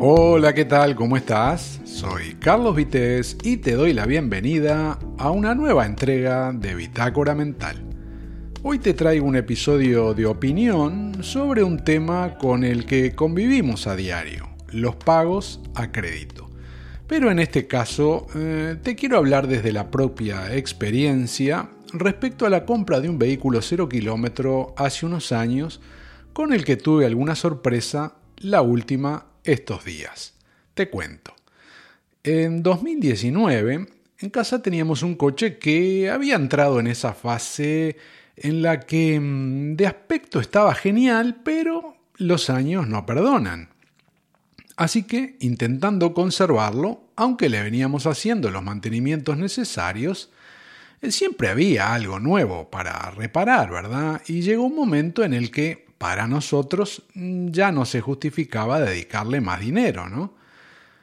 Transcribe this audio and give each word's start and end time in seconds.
Hola, 0.00 0.54
¿qué 0.54 0.64
tal? 0.64 0.94
¿Cómo 0.94 1.16
estás? 1.16 1.80
Soy 1.82 2.36
Carlos 2.36 2.76
Vites 2.76 3.36
y 3.42 3.56
te 3.56 3.72
doy 3.72 3.92
la 3.92 4.06
bienvenida 4.06 4.96
a 5.18 5.32
una 5.32 5.56
nueva 5.56 5.86
entrega 5.86 6.52
de 6.52 6.76
Bitácora 6.76 7.34
Mental. 7.34 7.82
Hoy 8.62 8.78
te 8.78 8.94
traigo 8.94 9.26
un 9.26 9.34
episodio 9.34 10.14
de 10.14 10.26
opinión 10.26 11.24
sobre 11.24 11.64
un 11.64 11.82
tema 11.82 12.38
con 12.38 12.62
el 12.62 12.86
que 12.86 13.16
convivimos 13.16 13.88
a 13.88 13.96
diario, 13.96 14.48
los 14.68 14.94
pagos 14.94 15.60
a 15.74 15.90
crédito. 15.90 16.48
Pero 17.08 17.32
en 17.32 17.40
este 17.40 17.66
caso 17.66 18.28
eh, 18.36 18.76
te 18.80 18.94
quiero 18.94 19.16
hablar 19.16 19.48
desde 19.48 19.72
la 19.72 19.90
propia 19.90 20.54
experiencia 20.54 21.70
respecto 21.92 22.46
a 22.46 22.50
la 22.50 22.64
compra 22.64 23.00
de 23.00 23.08
un 23.08 23.18
vehículo 23.18 23.60
cero 23.62 23.88
kilómetro 23.88 24.74
hace 24.76 25.06
unos 25.06 25.32
años 25.32 25.80
con 26.32 26.52
el 26.52 26.64
que 26.64 26.76
tuve 26.76 27.04
alguna 27.04 27.34
sorpresa, 27.34 28.14
la 28.36 28.62
última 28.62 29.27
estos 29.44 29.84
días. 29.84 30.34
Te 30.74 30.88
cuento. 30.88 31.34
En 32.22 32.62
2019, 32.62 33.88
en 34.20 34.30
casa 34.30 34.62
teníamos 34.62 35.02
un 35.02 35.14
coche 35.14 35.58
que 35.58 36.10
había 36.10 36.36
entrado 36.36 36.80
en 36.80 36.86
esa 36.86 37.12
fase 37.14 37.96
en 38.36 38.62
la 38.62 38.80
que 38.80 39.18
mm, 39.18 39.76
de 39.76 39.86
aspecto 39.86 40.40
estaba 40.40 40.74
genial, 40.74 41.40
pero 41.44 41.96
los 42.16 42.50
años 42.50 42.86
no 42.86 43.06
perdonan. 43.06 43.70
Así 44.76 45.02
que, 45.02 45.36
intentando 45.40 46.14
conservarlo, 46.14 47.02
aunque 47.16 47.48
le 47.48 47.62
veníamos 47.62 48.06
haciendo 48.06 48.50
los 48.50 48.62
mantenimientos 48.62 49.36
necesarios, 49.36 50.30
eh, 51.00 51.10
siempre 51.10 51.48
había 51.48 51.92
algo 51.92 52.20
nuevo 52.20 52.70
para 52.70 53.10
reparar, 53.10 53.70
¿verdad? 53.70 54.22
Y 54.28 54.42
llegó 54.42 54.64
un 54.64 54.76
momento 54.76 55.24
en 55.24 55.34
el 55.34 55.50
que 55.50 55.87
para 55.98 56.26
nosotros 56.26 57.02
mm, 57.14 57.48
ya 57.48 57.72
no 57.72 57.84
se 57.84 58.00
justificaba 58.00 58.80
dedicarle 58.80 59.40
más 59.40 59.60
dinero, 59.60 60.08
¿no? 60.08 60.38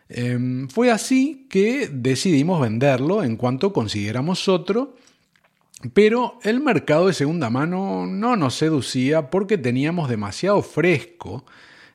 Em, 0.08 0.68
fue 0.70 0.92
así 0.92 1.48
que 1.50 1.90
decidimos 1.92 2.62
venderlo 2.62 3.24
en 3.24 3.38
cuanto 3.38 3.74
consiguiéramos 3.74 4.48
otro, 4.48 4.96
pero 5.94 6.40
el 6.44 6.62
mercado 6.62 7.08
de 7.08 7.14
segunda 7.14 7.50
mano 7.50 8.06
no 8.08 8.36
nos 8.36 8.56
seducía 8.56 9.30
porque 9.30 9.58
teníamos 9.58 10.10
demasiado 10.10 10.62
fresco 10.62 11.46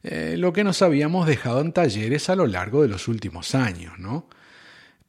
eh, 0.03 0.37
lo 0.39 0.53
que 0.53 0.65
nos 0.65 0.83
habíamos 0.83 1.27
dejado 1.27 1.61
en 1.61 1.73
talleres 1.73 2.29
a 2.31 2.37
lo 2.37 2.47
largo 2.47 2.83
de 2.83 2.89
los 2.89 3.07
últimos 3.07 3.55
años, 3.55 3.99
¿no? 3.99 4.27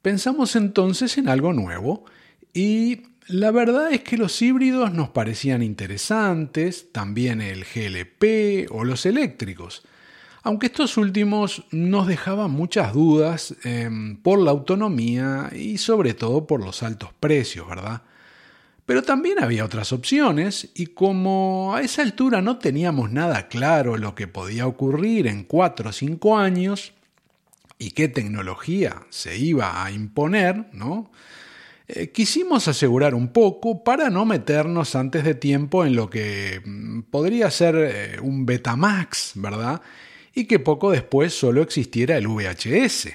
Pensamos 0.00 0.56
entonces 0.56 1.16
en 1.18 1.28
algo 1.28 1.52
nuevo 1.52 2.04
y 2.52 3.02
la 3.28 3.50
verdad 3.50 3.92
es 3.92 4.02
que 4.02 4.16
los 4.16 4.40
híbridos 4.42 4.92
nos 4.92 5.10
parecían 5.10 5.62
interesantes, 5.62 6.92
también 6.92 7.40
el 7.40 7.64
GLP 7.64 8.70
o 8.70 8.84
los 8.84 9.06
eléctricos, 9.06 9.82
aunque 10.42 10.66
estos 10.66 10.96
últimos 10.96 11.64
nos 11.70 12.08
dejaban 12.08 12.50
muchas 12.50 12.92
dudas 12.92 13.54
em, 13.62 14.16
por 14.16 14.40
la 14.40 14.50
autonomía 14.50 15.50
y 15.54 15.78
sobre 15.78 16.14
todo 16.14 16.46
por 16.46 16.64
los 16.64 16.82
altos 16.82 17.10
precios, 17.20 17.68
¿verdad? 17.68 18.02
Pero 18.86 19.02
también 19.02 19.42
había 19.42 19.64
otras 19.64 19.92
opciones 19.92 20.70
y 20.74 20.86
como 20.86 21.74
a 21.76 21.82
esa 21.82 22.02
altura 22.02 22.42
no 22.42 22.58
teníamos 22.58 23.12
nada 23.12 23.46
claro 23.46 23.96
lo 23.96 24.16
que 24.16 24.26
podía 24.26 24.66
ocurrir 24.66 25.28
en 25.28 25.44
4 25.44 25.90
o 25.90 25.92
5 25.92 26.36
años 26.36 26.92
y 27.78 27.92
qué 27.92 28.08
tecnología 28.08 29.02
se 29.10 29.38
iba 29.38 29.84
a 29.84 29.92
imponer, 29.92 30.66
¿no? 30.72 31.10
Eh, 31.94 32.10
quisimos 32.10 32.68
asegurar 32.68 33.14
un 33.14 33.28
poco 33.28 33.84
para 33.84 34.08
no 34.08 34.24
meternos 34.24 34.94
antes 34.94 35.24
de 35.24 35.34
tiempo 35.34 35.84
en 35.84 35.94
lo 35.94 36.08
que 36.08 36.62
mm, 36.64 37.02
podría 37.10 37.50
ser 37.50 37.74
eh, 37.76 38.20
un 38.22 38.46
Betamax, 38.46 39.32
¿verdad? 39.34 39.82
Y 40.34 40.46
que 40.46 40.58
poco 40.58 40.90
después 40.90 41.34
solo 41.34 41.60
existiera 41.60 42.16
el 42.16 42.28
VHS. 42.28 43.08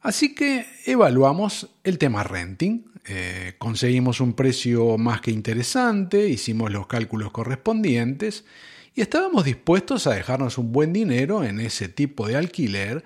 Así 0.00 0.34
que 0.34 0.66
evaluamos 0.84 1.76
el 1.84 1.98
tema 1.98 2.24
renting, 2.24 2.86
eh, 3.06 3.54
conseguimos 3.58 4.20
un 4.20 4.32
precio 4.32 4.98
más 4.98 5.20
que 5.20 5.30
interesante, 5.30 6.28
hicimos 6.28 6.72
los 6.72 6.88
cálculos 6.88 7.30
correspondientes 7.30 8.44
y 8.96 9.00
estábamos 9.00 9.44
dispuestos 9.44 10.08
a 10.08 10.14
dejarnos 10.14 10.58
un 10.58 10.72
buen 10.72 10.92
dinero 10.92 11.44
en 11.44 11.60
ese 11.60 11.88
tipo 11.88 12.26
de 12.26 12.34
alquiler 12.34 13.04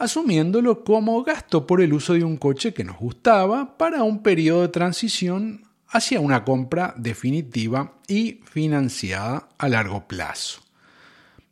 asumiéndolo 0.00 0.82
como 0.82 1.22
gasto 1.22 1.66
por 1.66 1.82
el 1.82 1.92
uso 1.92 2.14
de 2.14 2.24
un 2.24 2.38
coche 2.38 2.72
que 2.72 2.84
nos 2.84 2.98
gustaba 2.98 3.76
para 3.76 4.02
un 4.02 4.22
periodo 4.22 4.62
de 4.62 4.68
transición 4.68 5.62
hacia 5.88 6.20
una 6.20 6.42
compra 6.42 6.94
definitiva 6.96 7.98
y 8.08 8.40
financiada 8.44 9.50
a 9.58 9.68
largo 9.68 10.08
plazo. 10.08 10.62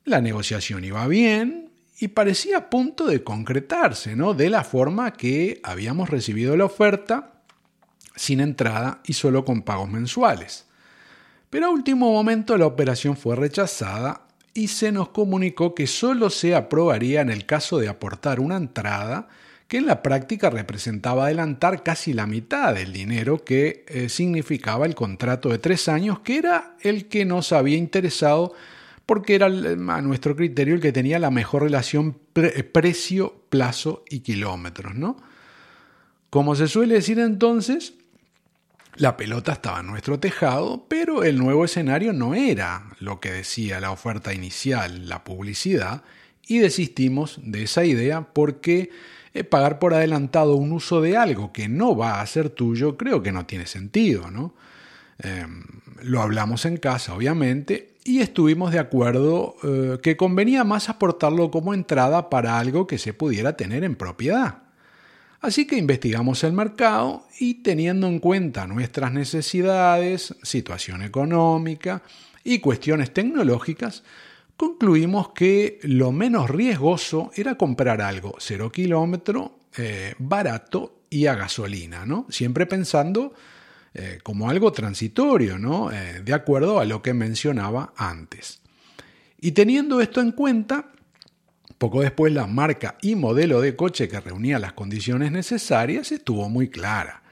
La 0.05 0.23
negociación 0.23 0.83
iba 0.83 1.07
bien 1.07 1.71
y 2.01 2.09
parecía 2.09 2.57
a 2.57 2.71
punto 2.71 3.05
de 3.05 3.23
concretarse, 3.23 4.17
¿no? 4.17 4.33
De 4.33 4.49
la 4.49 4.65
forma 4.65 5.13
que 5.13 5.61
habíamos 5.63 6.09
recibido 6.09 6.57
la 6.57 6.65
oferta 6.65 7.43
sin 8.17 8.41
entrada 8.41 9.03
y 9.05 9.13
solo 9.13 9.45
con 9.45 9.61
pagos 9.61 9.91
mensuales. 9.91 10.65
Pero 11.51 11.67
a 11.67 11.71
último 11.71 12.11
momento 12.11 12.57
la 12.57 12.67
operación 12.67 13.15
fue 13.15 13.37
rechazada 13.37 14.23
y 14.59 14.67
se 14.67 14.91
nos 14.91 15.11
comunicó 15.11 15.73
que 15.73 15.87
solo 15.87 16.31
se 16.31 16.57
aprobaría 16.57 17.21
en 17.21 17.31
el 17.31 17.47
caso 17.47 17.79
de 17.79 17.87
aportar 17.87 18.41
una 18.41 18.57
entrada 18.57 19.29
que 19.69 19.77
en 19.77 19.87
la 19.87 20.03
práctica 20.03 20.51
representaba 20.51 21.27
adelantar 21.27 21.85
casi 21.85 22.13
la 22.13 22.27
mitad 22.27 22.75
del 22.75 22.93
dinero 22.93 23.45
que 23.45 23.85
eh, 23.87 24.09
significaba 24.09 24.85
el 24.85 24.97
contrato 24.97 25.51
de 25.51 25.59
tres 25.59 25.89
años, 25.89 26.19
que 26.21 26.39
era 26.39 26.75
el 26.81 27.07
que 27.07 27.25
nos 27.25 27.53
había 27.53 27.77
interesado 27.77 28.53
porque 29.07 29.37
era 29.37 29.47
a 29.47 30.03
nuestro 30.03 30.35
criterio 30.35 30.75
el 30.75 30.81
que 30.81 30.91
tenía 30.91 31.21
la 31.21 31.31
mejor 31.31 31.63
relación 31.63 32.19
precio, 32.73 33.41
plazo 33.51 34.03
y 34.11 34.21
kilómetros, 34.21 34.97
¿no? 34.97 35.19
Como 36.31 36.57
se 36.57 36.67
suele 36.67 36.95
decir 36.95 37.21
entonces, 37.21 37.95
la 38.99 39.17
pelota 39.17 39.53
estaba 39.53 39.81
en 39.81 39.87
nuestro 39.87 40.19
tejado, 40.19 40.87
pero 40.89 41.23
el 41.23 41.39
nuevo 41.39 41.65
escenario 41.65 42.13
no 42.13 42.35
era 42.35 42.91
lo 42.99 43.21
que 43.21 43.33
decía 43.33 43.81
la 43.81 43.93
oferta 43.93 44.35
inicial, 44.35 45.09
la 45.09 45.25
publicidad, 45.25 46.03
y 46.47 46.59
desistimos 46.59 47.41
de 47.43 47.63
esa 47.63 47.85
idea 47.85 48.29
porque 48.33 48.91
eh, 49.35 49.45
pagar 49.45 49.79
por 49.79 49.95
adelantado 49.95 50.57
un 50.57 50.73
uso 50.73 51.01
de 51.01 51.17
algo 51.17 51.53
que 51.53 51.69
no 51.69 51.97
va 51.97 52.21
a 52.21 52.27
ser 52.27 52.51
tuyo 52.51 52.97
creo 52.97 53.23
que 53.23 53.33
no 53.33 53.47
tiene 53.47 53.67
sentido, 53.67 54.31
¿no? 54.31 54.55
Em, 55.21 55.65
lo 56.03 56.23
hablamos 56.23 56.65
en 56.65 56.77
casa, 56.77 57.15
obviamente, 57.15 57.95
y 58.05 58.21
estuvimos 58.21 58.73
de 58.73 58.79
acuerdo 58.79 59.57
eh, 59.63 59.99
que 60.03 60.17
convenía 60.17 60.65
más 60.65 60.89
aportarlo 60.89 61.51
como 61.51 61.75
entrada 61.75 62.31
para 62.31 62.59
algo 62.59 62.87
que 62.87 62.99
se 62.99 63.13
pudiera 63.13 63.57
tener 63.57 63.85
en 63.85 63.97
propiedad. 63.97 64.68
Así 65.41 65.67
que 65.67 65.77
investigamos 65.77 66.43
el 66.43 66.53
mercado 66.53 67.27
y 67.39 67.55
teniendo 67.63 68.09
en 68.09 68.19
cuenta 68.19 68.67
nuestras 68.67 69.13
necesidades, 69.13 70.35
situación 70.43 71.03
económica 71.03 72.03
y 72.43 72.59
cuestiones 72.59 73.13
tecnológicas, 73.13 74.03
concluimos 74.57 75.31
que 75.31 75.79
lo 75.83 76.11
menos 76.11 76.51
riesgoso 76.51 77.31
era 77.37 77.55
comprar 77.55 78.01
algo 78.01 78.35
cero 78.39 78.73
kilómetro, 78.73 79.61
eh, 79.77 80.15
barato 80.19 81.03
y 81.09 81.27
a 81.27 81.37
gasolina, 81.37 82.05
¿no? 82.05 82.27
Siempre 82.29 82.67
pensando 82.67 83.33
eh, 83.95 84.19
como 84.25 84.51
algo 84.51 84.73
transitorio, 84.73 85.57
¿no? 85.57 85.93
Eh, 85.93 86.21
de 86.25 86.35
acuerdo 86.35 86.81
a 86.81 86.85
lo 86.85 87.01
que 87.01 87.15
mencionaba 87.15 87.93
antes. 87.97 88.61
Y 89.41 89.53
teniendo 89.53 90.01
esto 90.01 90.21
en 90.21 90.33
cuenta, 90.33 90.91
poco 91.79 92.03
después 92.03 92.33
la 92.33 92.47
marca 92.47 92.99
y 93.01 93.15
modelo 93.15 93.61
de 93.61 93.77
coche 93.77 94.09
que 94.09 94.21
reunía 94.21 94.59
las 94.59 94.73
condiciones 94.73 95.31
necesarias 95.31 96.11
estuvo 96.11 96.49
muy 96.49 96.69
clara, 96.69 97.23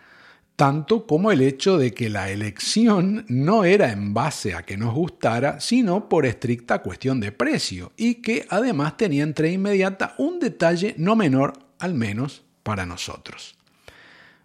tanto 0.55 1.07
como 1.07 1.33
el 1.33 1.43
hecho 1.43 1.79
de 1.79 1.93
que 1.93 2.09
la 2.09 2.31
elección 2.31 3.27
no 3.29 3.65
era 3.65 3.91
en 3.91 4.15
base 4.15 4.55
a 4.55 4.63
que 4.63 4.77
nos 4.77 4.95
gustara, 4.95 5.61
sino 5.61 6.09
por 6.09 6.27
estricta 6.27 6.81
cuestión 6.81 7.21
de 7.21 7.33
precio, 7.33 7.93
y 7.97 8.17
que 8.17 8.47
además 8.49 8.97
tenía 8.97 9.25
entre 9.25 9.51
inmediata 9.51 10.15
un 10.19 10.39
detalle 10.39 10.95
no 10.97 11.17
menor, 11.17 11.53
al 11.79 11.95
menos 11.95 12.45
para 12.63 12.87
nosotros. 12.87 13.57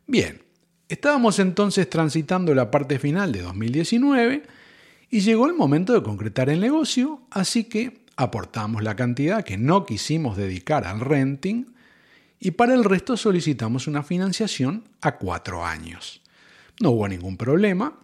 Bien, 0.08 0.42
estábamos 0.90 1.40
entonces 1.40 1.90
transitando 1.90 2.54
la 2.56 2.72
parte 2.72 3.00
final 3.00 3.32
de 3.32 3.44
2019 3.44 4.44
y 5.12 5.20
llegó 5.22 5.46
el 5.46 5.54
momento 5.54 5.94
de 5.94 6.04
concretar 6.04 6.50
el 6.50 6.60
negocio, 6.60 7.22
así 7.30 7.66
que 7.66 8.01
aportamos 8.16 8.84
la 8.84 8.96
cantidad 8.96 9.44
que 9.44 9.58
no 9.58 9.86
quisimos 9.86 10.38
dedicar 10.38 10.86
al 10.86 11.00
renting 11.00 11.66
y 12.40 12.52
para 12.52 12.74
el 12.74 12.84
resto 12.84 13.18
solicitamos 13.18 13.88
una 13.88 14.04
financiación 14.04 14.84
a 15.02 15.18
cuatro 15.18 15.66
años. 15.66 16.22
No 16.80 16.92
hubo 16.92 17.08
ningún 17.08 17.38
problema 17.38 18.00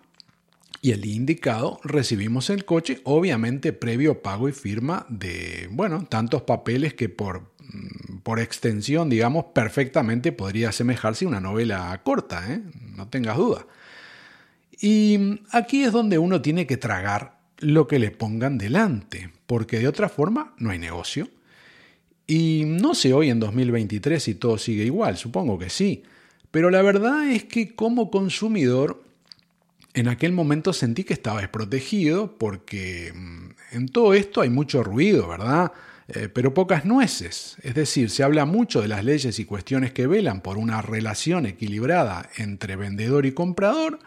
y 0.81 0.91
el 0.91 1.05
indicado 1.05 1.79
recibimos 1.83 2.49
el 2.49 2.63
coche, 2.63 3.01
obviamente 3.03 3.73
previo 3.73 4.21
pago 4.21 4.47
y 4.47 4.51
firma 4.51 5.05
de, 5.09 5.67
bueno, 5.71 6.05
tantos 6.07 6.43
papeles 6.43 6.93
que 6.93 7.09
por, 7.09 7.51
mm, 7.59 8.17
por 8.19 8.39
extensión, 8.39 9.09
digamos, 9.09 9.45
perfectamente 9.55 10.31
podría 10.31 10.69
asemejarse 10.69 11.25
a 11.25 11.29
una 11.29 11.41
novela 11.41 11.99
corta, 12.03 12.53
¿eh? 12.53 12.61
no 12.95 13.07
tengas 13.07 13.37
duda. 13.37 13.65
Y 14.79 15.41
aquí 15.51 15.83
es 15.83 15.91
donde 15.91 16.19
uno 16.19 16.41
tiene 16.41 16.67
que 16.67 16.77
tragar 16.77 17.36
lo 17.59 17.87
que 17.87 17.99
le 17.99 18.11
pongan 18.11 18.57
delante, 18.57 19.31
porque 19.45 19.79
de 19.79 19.87
otra 19.87 20.09
forma 20.09 20.53
no 20.57 20.69
hay 20.69 20.79
negocio. 20.79 21.29
Y 22.25 22.63
no 22.65 22.93
sé 22.93 23.13
hoy 23.13 23.29
en 23.29 23.39
2023 23.39 24.21
si 24.21 24.35
todo 24.35 24.57
sigue 24.57 24.83
igual, 24.83 25.17
supongo 25.17 25.57
que 25.57 25.69
sí. 25.69 26.03
Pero 26.51 26.69
la 26.69 26.81
verdad 26.81 27.29
es 27.29 27.45
que 27.45 27.75
como 27.75 28.11
consumidor, 28.11 29.03
en 29.93 30.07
aquel 30.07 30.33
momento 30.33 30.73
sentí 30.73 31.03
que 31.03 31.13
estaba 31.13 31.41
desprotegido 31.41 32.37
porque 32.37 33.13
mm, 33.15 33.49
en 33.71 33.87
todo 33.87 34.13
esto 34.13 34.41
hay 34.41 34.49
mucho 34.49 34.83
ruido, 34.83 35.27
¿verdad? 35.27 35.71
Eh, 36.09 36.29
pero 36.29 36.53
pocas 36.53 36.85
nueces. 36.85 37.57
Es 37.63 37.75
decir, 37.75 38.09
se 38.09 38.23
habla 38.23 38.45
mucho 38.45 38.81
de 38.81 38.87
las 38.87 39.03
leyes 39.03 39.39
y 39.39 39.45
cuestiones 39.45 39.91
que 39.91 40.07
velan 40.07 40.41
por 40.41 40.57
una 40.57 40.81
relación 40.81 41.45
equilibrada 41.45 42.29
entre 42.37 42.75
vendedor 42.75 43.25
y 43.25 43.33
comprador, 43.33 43.99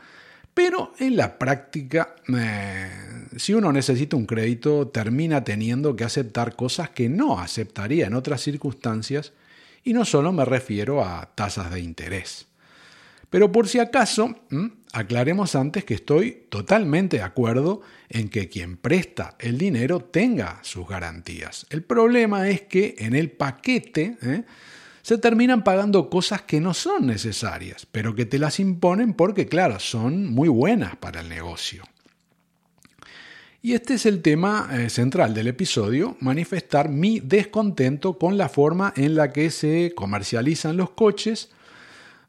pero 0.55 0.93
en 0.99 1.17
la 1.17 1.39
práctica, 1.39 2.17
eh, 2.29 2.91
si 3.37 3.55
uno 3.55 3.73
necesita 3.73 4.17
un 4.17 4.27
crédito, 4.27 4.89
termina 4.89 5.45
teniendo 5.45 5.95
que 5.97 6.05
aceptar 6.05 6.57
cosas 6.57 6.91
que 6.91 7.09
no 7.09 7.39
aceptaría 7.39 8.07
en 8.07 8.15
otras 8.15 8.41
circunstancias, 8.41 9.33
y 9.85 9.93
no 9.93 10.05
solo 10.05 10.33
me 10.33 10.45
refiero 10.45 11.05
a 11.05 11.31
tasas 11.35 11.71
de 11.71 11.81
interés. 11.81 12.47
Pero 13.31 13.53
por 13.53 13.69
si 13.69 13.79
acaso, 13.79 14.35
aclaremos 14.93 15.55
antes 15.55 15.85
que 15.85 15.95
estoy 15.95 16.47
totalmente 16.49 17.19
de 17.19 17.23
acuerdo 17.23 17.81
en 18.09 18.29
que 18.29 18.49
quien 18.49 18.77
presta 18.77 19.37
el 19.39 19.57
dinero 19.57 20.01
tenga 20.01 20.59
sus 20.63 20.87
garantías. 20.87 21.65
El 21.71 21.85
problema 21.85 22.49
es 22.49 22.63
que 22.63 22.97
en 22.99 23.15
el 23.15 23.31
paquete 23.31 24.19
¿eh? 24.21 24.43
Se 25.11 25.19
terminan 25.19 25.65
pagando 25.65 26.09
cosas 26.09 26.43
que 26.43 26.61
no 26.61 26.73
son 26.73 27.09
necesarias, 27.09 27.85
pero 27.91 28.15
que 28.15 28.27
te 28.27 28.39
las 28.39 28.61
imponen 28.61 29.13
porque, 29.13 29.49
claro, 29.49 29.81
son 29.81 30.33
muy 30.33 30.49
buenas 30.49 30.95
para 30.95 31.21
el 31.21 31.29
negocio. 31.29 31.83
Y 33.61 33.73
este 33.73 33.95
es 33.95 34.07
el 34.07 34.23
tema 34.23 34.71
eh, 34.73 34.89
central 34.89 35.35
del 35.35 35.49
episodio, 35.49 36.17
manifestar 36.21 36.91
mi 36.91 37.19
descontento 37.19 38.19
con 38.19 38.39
la 38.39 38.49
forma 38.49 38.93
en 38.95 39.17
la 39.17 39.33
que 39.33 39.51
se 39.51 39.95
comercializan 39.97 40.77
los 40.77 40.91
coches 40.91 41.51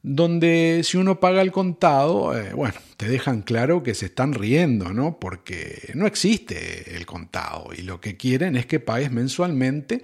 donde 0.02 0.82
si 0.84 0.98
uno 0.98 1.20
paga 1.20 1.44
el 1.44 1.52
contado, 1.52 2.36
eh, 2.36 2.52
bueno, 2.56 2.74
te 2.98 3.08
dejan 3.08 3.44
claro 3.44 3.84
que 3.84 3.94
se 3.94 4.08
están 4.08 4.34
riendo, 4.34 4.92
¿no? 4.92 5.20
Porque 5.20 5.92
no 5.94 6.08
existe 6.08 6.96
el 6.98 7.06
contado 7.06 7.70
y 7.78 7.84
lo 7.84 8.02
que 8.02 8.18
quieren 8.18 8.56
es 8.56 8.66
que 8.66 8.80
pagues 8.80 9.12
mensualmente 9.12 10.02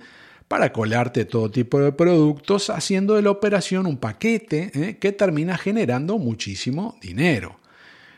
para 0.48 0.72
colarte 0.72 1.26
todo 1.26 1.52
tipo 1.52 1.80
de 1.80 1.92
productos, 1.92 2.70
haciendo 2.70 3.16
de 3.16 3.22
la 3.22 3.32
operación 3.32 3.86
un 3.86 3.98
paquete 3.98 4.72
¿eh? 4.74 4.98
que 4.98 5.12
termina 5.12 5.58
generando 5.58 6.18
muchísimo 6.18 6.98
dinero. 7.02 7.60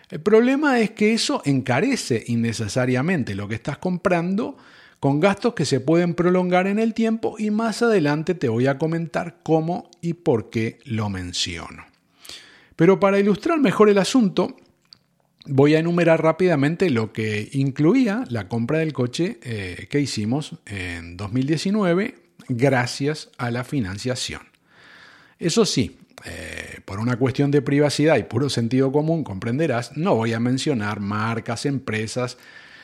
El 0.10 0.22
problema 0.22 0.80
es 0.80 0.92
que 0.92 1.14
eso 1.14 1.42
encarece 1.46 2.24
innecesariamente 2.28 3.36
lo 3.36 3.48
que 3.48 3.56
estás 3.56 3.78
comprando 3.78 4.58
con 5.00 5.20
gastos 5.20 5.54
que 5.54 5.66
se 5.66 5.80
pueden 5.80 6.14
prolongar 6.14 6.68
en 6.68 6.80
el 6.80 6.94
tiempo 6.94 7.36
y 7.38 7.52
más 7.52 7.82
adelante 7.82 8.36
te 8.36 8.50
voy 8.50 8.68
a 8.68 8.78
comentar 8.78 9.38
cómo 9.44 9.90
y 10.02 10.14
por 10.14 10.50
qué 10.50 10.80
lo 10.84 11.10
menciono. 11.10 11.86
Pero 12.76 13.00
para 13.00 13.20
ilustrar 13.20 13.60
mejor 13.60 13.90
el 13.90 13.98
asunto, 13.98 14.56
voy 15.46 15.76
a 15.76 15.80
enumerar 15.80 16.22
rápidamente 16.22 16.90
lo 16.90 17.14
que 17.14 17.50
incluía 17.54 18.24
la 18.30 18.48
compra 18.48 18.80
del 18.80 18.94
coche 18.94 19.40
eh, 19.44 19.88
que 19.90 20.00
hicimos 20.00 20.56
en 20.66 21.18
2019 21.18 22.16
gracias 22.50 23.30
a 23.38 23.52
la 23.52 23.64
financiación. 23.64 24.42
Eso 25.38 25.66
sí, 25.66 25.98
eh, 26.26 26.82
por 26.84 27.00
una 27.00 27.18
cuestión 27.18 27.52
de 27.52 27.62
privacidad 27.62 28.18
y 28.18 28.24
puro 28.24 28.50
sentido 28.50 28.92
común, 28.92 29.24
comprenderás, 29.24 29.96
no 29.96 30.16
voy 30.16 30.34
a 30.34 30.40
mencionar 30.40 31.00
marcas, 31.00 31.66
empresas, 31.66 32.38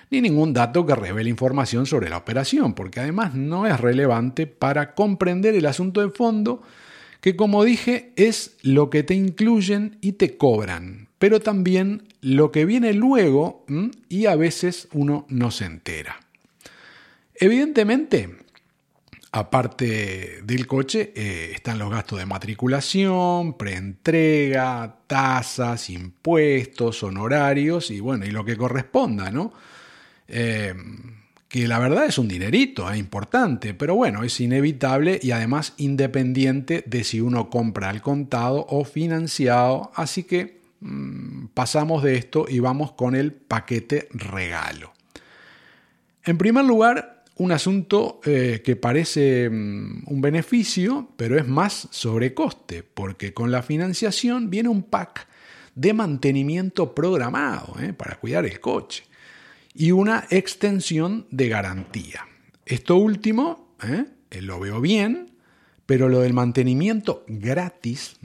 ni 0.09 0.21
ningún 0.21 0.53
dato 0.53 0.85
que 0.85 0.95
revele 0.95 1.29
información 1.29 1.85
sobre 1.85 2.09
la 2.09 2.17
operación, 2.17 2.73
porque 2.73 2.99
además 2.99 3.33
no 3.33 3.67
es 3.67 3.79
relevante 3.79 4.47
para 4.47 4.93
comprender 4.93 5.55
el 5.55 5.65
asunto 5.65 6.01
de 6.01 6.11
fondo, 6.11 6.61
que 7.21 7.35
como 7.35 7.63
dije 7.63 8.13
es 8.15 8.55
lo 8.61 8.89
que 8.89 9.03
te 9.03 9.15
incluyen 9.15 9.97
y 9.99 10.13
te 10.13 10.37
cobran, 10.37 11.04
pero 11.19 11.39
también 11.39 12.07
lo 12.21 12.51
que 12.51 12.65
viene 12.65 12.93
luego 12.93 13.65
y 14.09 14.25
a 14.25 14.35
veces 14.35 14.87
uno 14.91 15.25
no 15.29 15.51
se 15.51 15.65
entera. 15.65 16.19
Evidentemente, 17.33 18.37
aparte 19.31 20.41
del 20.43 20.65
coche, 20.65 21.11
eh, 21.15 21.51
están 21.53 21.77
los 21.77 21.91
gastos 21.91 22.19
de 22.19 22.25
matriculación, 22.25 23.57
preentrega, 23.57 24.99
tasas, 25.07 25.89
impuestos, 25.89 27.03
honorarios 27.03 27.91
y 27.91 27.99
bueno, 27.99 28.25
y 28.25 28.31
lo 28.31 28.45
que 28.45 28.55
corresponda, 28.55 29.31
¿no? 29.31 29.51
Eh, 30.27 30.73
que 31.49 31.67
la 31.67 31.79
verdad 31.79 32.05
es 32.05 32.17
un 32.17 32.27
dinerito, 32.27 32.89
es 32.89 32.97
importante, 32.97 33.73
pero 33.73 33.95
bueno, 33.95 34.23
es 34.23 34.39
inevitable 34.39 35.19
y 35.21 35.31
además 35.31 35.73
independiente 35.77 36.83
de 36.85 37.03
si 37.03 37.21
uno 37.21 37.49
compra 37.49 37.89
al 37.89 38.01
contado 38.01 38.65
o 38.69 38.83
financiado, 38.83 39.91
así 39.95 40.23
que 40.23 40.54
mm, 40.79 41.47
pasamos 41.53 42.03
de 42.03 42.15
esto 42.17 42.45
y 42.47 42.59
vamos 42.59 42.93
con 42.93 43.15
el 43.15 43.33
paquete 43.33 44.07
regalo. 44.11 44.93
En 46.23 46.37
primer 46.37 46.65
lugar, 46.65 47.23
un 47.37 47.51
asunto 47.51 48.21
eh, 48.25 48.61
que 48.63 48.75
parece 48.75 49.49
mm, 49.49 50.03
un 50.07 50.21
beneficio, 50.21 51.09
pero 51.17 51.37
es 51.37 51.47
más 51.47 51.87
sobrecoste, 51.91 52.83
porque 52.83 53.33
con 53.33 53.51
la 53.51 53.61
financiación 53.61 54.49
viene 54.49 54.69
un 54.69 54.83
pack 54.83 55.27
de 55.75 55.93
mantenimiento 55.93 56.95
programado 56.95 57.75
eh, 57.81 57.93
para 57.93 58.15
cuidar 58.15 58.45
el 58.45 58.59
coche 58.59 59.03
y 59.73 59.91
una 59.91 60.25
extensión 60.29 61.27
de 61.31 61.49
garantía. 61.49 62.25
Esto 62.65 62.95
último 62.95 63.65
¿eh? 63.83 64.05
Lo 64.41 64.59
veo 64.59 64.81
bien, 64.81 65.31
pero 65.85 66.09
lo 66.09 66.21
del 66.21 66.33
mantenimiento 66.33 67.23
gratis 67.27 68.17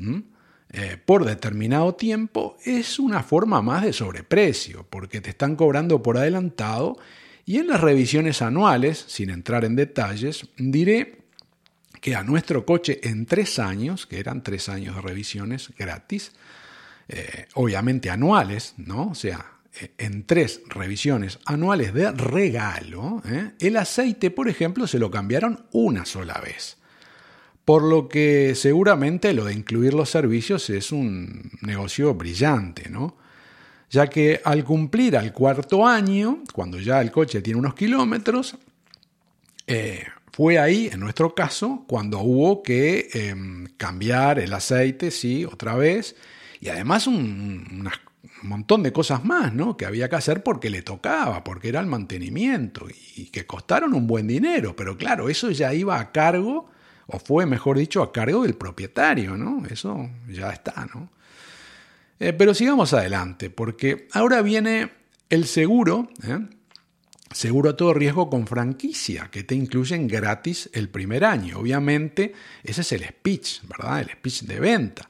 eh, 0.72 0.96
por 1.04 1.24
determinado 1.24 1.94
tiempo 1.94 2.56
es 2.64 2.98
una 2.98 3.22
forma 3.22 3.62
más 3.62 3.84
de 3.84 3.92
sobreprecio, 3.92 4.86
porque 4.88 5.20
te 5.20 5.30
están 5.30 5.56
cobrando 5.56 6.02
por 6.02 6.16
adelantado 6.16 6.98
y 7.44 7.58
en 7.58 7.68
las 7.68 7.80
revisiones 7.80 8.42
anuales, 8.42 9.04
sin 9.08 9.30
entrar 9.30 9.64
en 9.64 9.76
detalles, 9.76 10.46
diré 10.56 11.18
que 12.00 12.14
a 12.14 12.22
nuestro 12.22 12.64
coche 12.64 13.00
en 13.02 13.26
tres 13.26 13.58
años, 13.58 14.06
que 14.06 14.20
eran 14.20 14.42
tres 14.42 14.68
años 14.68 14.94
de 14.94 15.02
revisiones 15.02 15.70
gratis, 15.76 16.32
obviamente 17.54 18.08
anuales, 18.08 18.74
¿no? 18.76 19.08
O 19.08 19.14
sea, 19.16 19.60
en 19.98 20.24
tres 20.24 20.62
revisiones 20.68 21.38
anuales 21.44 21.94
de 21.94 22.10
regalo, 22.12 23.22
¿eh? 23.26 23.52
el 23.60 23.76
aceite, 23.76 24.30
por 24.30 24.48
ejemplo, 24.48 24.86
se 24.86 24.98
lo 24.98 25.10
cambiaron 25.10 25.66
una 25.72 26.04
sola 26.04 26.40
vez. 26.40 26.76
Por 27.64 27.82
lo 27.82 28.08
que 28.08 28.54
seguramente 28.54 29.32
lo 29.32 29.44
de 29.44 29.54
incluir 29.54 29.94
los 29.94 30.10
servicios 30.10 30.70
es 30.70 30.92
un 30.92 31.50
negocio 31.60 32.14
brillante, 32.14 32.88
¿no? 32.88 33.16
Ya 33.90 34.08
que 34.08 34.40
al 34.44 34.64
cumplir 34.64 35.16
al 35.16 35.32
cuarto 35.32 35.86
año, 35.86 36.42
cuando 36.52 36.78
ya 36.78 37.00
el 37.00 37.10
coche 37.10 37.42
tiene 37.42 37.58
unos 37.58 37.74
kilómetros, 37.74 38.56
eh, 39.66 40.04
fue 40.32 40.58
ahí, 40.58 40.88
en 40.92 41.00
nuestro 41.00 41.34
caso, 41.34 41.84
cuando 41.86 42.20
hubo 42.20 42.62
que 42.62 43.08
em, 43.12 43.66
cambiar 43.76 44.38
el 44.38 44.52
aceite, 44.52 45.10
sí, 45.10 45.44
otra 45.44 45.74
vez, 45.74 46.16
y 46.60 46.68
además 46.68 47.06
un 47.06 47.88
montón 48.42 48.82
de 48.82 48.92
cosas 48.92 49.24
más, 49.24 49.52
¿no? 49.52 49.76
Que 49.76 49.86
había 49.86 50.08
que 50.08 50.16
hacer 50.16 50.42
porque 50.42 50.70
le 50.70 50.82
tocaba, 50.82 51.44
porque 51.44 51.68
era 51.68 51.80
el 51.80 51.86
mantenimiento 51.86 52.86
y 53.16 53.26
que 53.26 53.46
costaron 53.46 53.94
un 53.94 54.06
buen 54.06 54.26
dinero, 54.26 54.74
pero 54.76 54.96
claro, 54.96 55.28
eso 55.28 55.50
ya 55.50 55.74
iba 55.74 55.98
a 55.98 56.12
cargo, 56.12 56.70
o 57.12 57.18
fue, 57.18 57.46
mejor 57.46 57.78
dicho, 57.78 58.02
a 58.02 58.12
cargo 58.12 58.42
del 58.42 58.54
propietario, 58.54 59.36
¿no? 59.36 59.62
Eso 59.68 60.08
ya 60.28 60.50
está, 60.50 60.86
¿no? 60.94 61.10
Eh, 62.18 62.32
pero 62.32 62.54
sigamos 62.54 62.92
adelante, 62.92 63.50
porque 63.50 64.08
ahora 64.12 64.42
viene 64.42 64.90
el 65.30 65.46
seguro, 65.46 66.10
¿eh? 66.22 66.38
seguro 67.32 67.70
a 67.70 67.76
todo 67.76 67.94
riesgo 67.94 68.28
con 68.28 68.46
franquicia, 68.46 69.28
que 69.30 69.42
te 69.42 69.54
incluyen 69.54 70.06
gratis 70.06 70.68
el 70.74 70.88
primer 70.88 71.24
año. 71.24 71.58
Obviamente, 71.58 72.34
ese 72.62 72.82
es 72.82 72.92
el 72.92 73.04
speech, 73.04 73.62
¿verdad? 73.62 74.00
El 74.00 74.10
speech 74.10 74.42
de 74.42 74.60
venta 74.60 75.08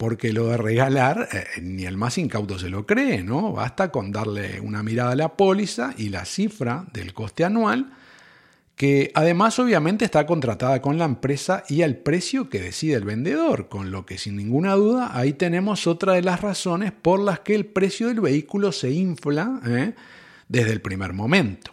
porque 0.00 0.32
lo 0.32 0.46
de 0.46 0.56
regalar 0.56 1.28
eh, 1.30 1.60
ni 1.60 1.84
el 1.84 1.98
más 1.98 2.16
incauto 2.16 2.58
se 2.58 2.70
lo 2.70 2.86
cree, 2.86 3.22
¿no? 3.22 3.52
Basta 3.52 3.92
con 3.92 4.10
darle 4.10 4.58
una 4.58 4.82
mirada 4.82 5.12
a 5.12 5.14
la 5.14 5.36
póliza 5.36 5.92
y 5.94 6.08
la 6.08 6.24
cifra 6.24 6.86
del 6.94 7.12
coste 7.12 7.44
anual, 7.44 7.92
que 8.80 9.10
además 9.12 9.58
obviamente 9.58 10.06
está 10.06 10.24
contratada 10.24 10.80
con 10.80 10.96
la 10.96 11.04
empresa 11.04 11.64
y 11.68 11.82
al 11.82 11.96
precio 11.96 12.48
que 12.48 12.62
decide 12.62 12.94
el 12.94 13.04
vendedor, 13.04 13.68
con 13.68 13.90
lo 13.90 14.06
que 14.06 14.16
sin 14.16 14.36
ninguna 14.36 14.72
duda 14.72 15.10
ahí 15.12 15.34
tenemos 15.34 15.86
otra 15.86 16.14
de 16.14 16.22
las 16.22 16.40
razones 16.40 16.90
por 16.90 17.20
las 17.20 17.40
que 17.40 17.54
el 17.54 17.66
precio 17.66 18.08
del 18.08 18.22
vehículo 18.22 18.72
se 18.72 18.90
infla 18.90 19.60
¿eh? 19.66 19.92
desde 20.48 20.72
el 20.72 20.80
primer 20.80 21.12
momento. 21.12 21.72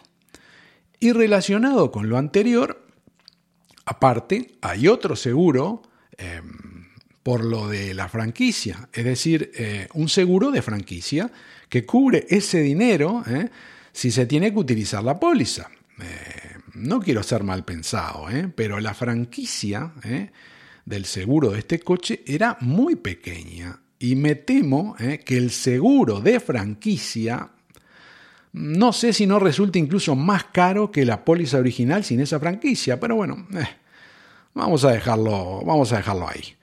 Y 1.00 1.12
relacionado 1.12 1.90
con 1.90 2.10
lo 2.10 2.18
anterior, 2.18 2.84
aparte, 3.86 4.58
hay 4.60 4.86
otro 4.86 5.16
seguro, 5.16 5.80
em, 6.18 6.88
por 7.22 7.42
lo 7.42 7.68
de 7.68 7.94
la 7.94 8.10
franquicia, 8.10 8.90
es 8.92 9.06
decir, 9.06 9.50
eh, 9.54 9.88
un 9.94 10.10
seguro 10.10 10.50
de 10.50 10.60
franquicia 10.60 11.32
que 11.70 11.86
cubre 11.86 12.26
ese 12.28 12.60
dinero 12.60 13.24
eh, 13.26 13.48
si 13.92 14.10
se 14.10 14.26
tiene 14.26 14.52
que 14.52 14.58
utilizar 14.58 15.02
la 15.02 15.18
póliza. 15.18 15.70
No 16.74 17.00
quiero 17.00 17.22
ser 17.22 17.44
mal 17.44 17.64
pensado, 17.64 18.28
¿eh? 18.30 18.50
pero 18.54 18.80
la 18.80 18.94
franquicia 18.94 19.92
¿eh? 20.04 20.30
del 20.84 21.04
seguro 21.04 21.50
de 21.50 21.60
este 21.60 21.80
coche 21.80 22.22
era 22.26 22.56
muy 22.60 22.96
pequeña 22.96 23.80
y 23.98 24.16
me 24.16 24.34
temo 24.34 24.96
¿eh? 24.98 25.20
que 25.24 25.36
el 25.36 25.50
seguro 25.50 26.20
de 26.20 26.40
franquicia 26.40 27.50
no 28.52 28.92
sé 28.92 29.12
si 29.12 29.26
no 29.26 29.38
resulta 29.38 29.78
incluso 29.78 30.16
más 30.16 30.44
caro 30.44 30.90
que 30.90 31.04
la 31.04 31.24
póliza 31.24 31.58
original 31.58 32.02
sin 32.02 32.20
esa 32.20 32.40
franquicia, 32.40 32.98
pero 32.98 33.14
bueno, 33.14 33.46
vamos, 34.54 34.84
a 34.84 34.90
dejarlo, 34.90 35.62
vamos 35.64 35.92
a 35.92 35.98
dejarlo 35.98 36.28
ahí. 36.28 36.57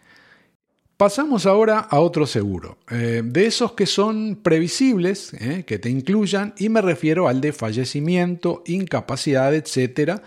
Pasamos 0.98 1.46
ahora 1.46 1.80
a 1.80 2.00
otro 2.00 2.26
seguro, 2.26 2.78
eh, 2.90 3.22
de 3.22 3.46
esos 3.46 3.74
que 3.74 3.86
son 3.86 4.40
previsibles, 4.42 5.34
eh, 5.34 5.66
que 5.68 5.78
te 5.78 5.90
incluyan, 5.90 6.54
y 6.58 6.70
me 6.70 6.82
refiero 6.82 7.28
al 7.28 7.42
de 7.42 7.52
fallecimiento, 7.52 8.64
incapacidad, 8.66 9.54
etc. 9.54 10.22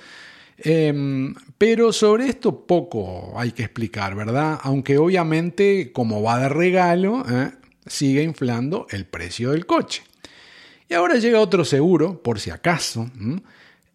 Em, 0.59 1.35
pero 1.57 1.91
sobre 1.91 2.29
esto 2.29 2.67
poco 2.67 3.33
hay 3.37 3.53
que 3.53 3.63
explicar, 3.63 4.15
¿verdad? 4.15 4.59
Aunque 4.63 4.99
obviamente, 4.99 5.91
como 5.91 6.23
va 6.23 6.39
de 6.39 6.51
regalo, 6.51 7.25
eh, 7.27 7.51
sigue 7.87 8.23
inflando 8.23 8.87
el 8.91 9.07
precio 9.07 9.53
del 9.53 9.65
coche. 9.65 10.03
Y 10.87 10.93
ahora 10.93 11.17
llega 11.17 11.41
otro 11.41 11.65
seguro, 11.65 12.23
por 12.23 12.41
si 12.41 12.51
acaso, 12.51 13.11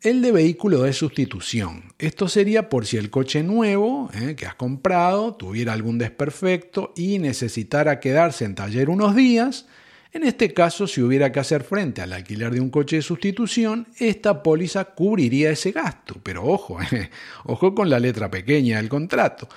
el 0.04 0.22
de 0.22 0.34
vehículo 0.34 0.84
de 0.84 0.92
sustitución. 0.92 1.94
Esto 1.98 2.28
sería 2.28 2.68
por 2.70 2.86
si 2.86 2.98
el 2.98 3.10
coche 3.10 3.42
nuevo 3.42 4.10
eh, 4.14 4.36
que 4.36 4.46
has 4.46 4.56
comprado 4.56 5.34
tuviera 5.36 5.72
algún 5.72 5.98
desperfecto 5.98 6.92
y 6.98 7.20
necesitara 7.20 8.02
quedarse 8.02 8.44
en 8.44 8.54
taller 8.54 8.90
unos 8.90 9.16
días. 9.16 9.66
En 10.12 10.24
este 10.24 10.54
caso, 10.54 10.88
si 10.88 11.02
hubiera 11.02 11.32
que 11.32 11.40
hacer 11.40 11.64
frente 11.64 12.02
al 12.02 12.12
alquiler 12.12 12.52
de 12.52 12.60
un 12.60 12.70
coche 12.70 12.98
de 12.98 13.02
sustitución, 13.02 13.88
esta 13.98 14.44
póliza 14.44 14.86
cubriría 14.86 15.50
ese 15.50 15.72
gasto. 15.72 16.16
Pero 16.22 16.44
ojo, 16.44 16.82
eh, 16.82 17.10
ojo 17.46 17.74
con 17.74 17.90
la 17.90 17.98
letra 17.98 18.30
pequeña 18.30 18.78
del 18.78 18.90
contrato. 18.90 19.48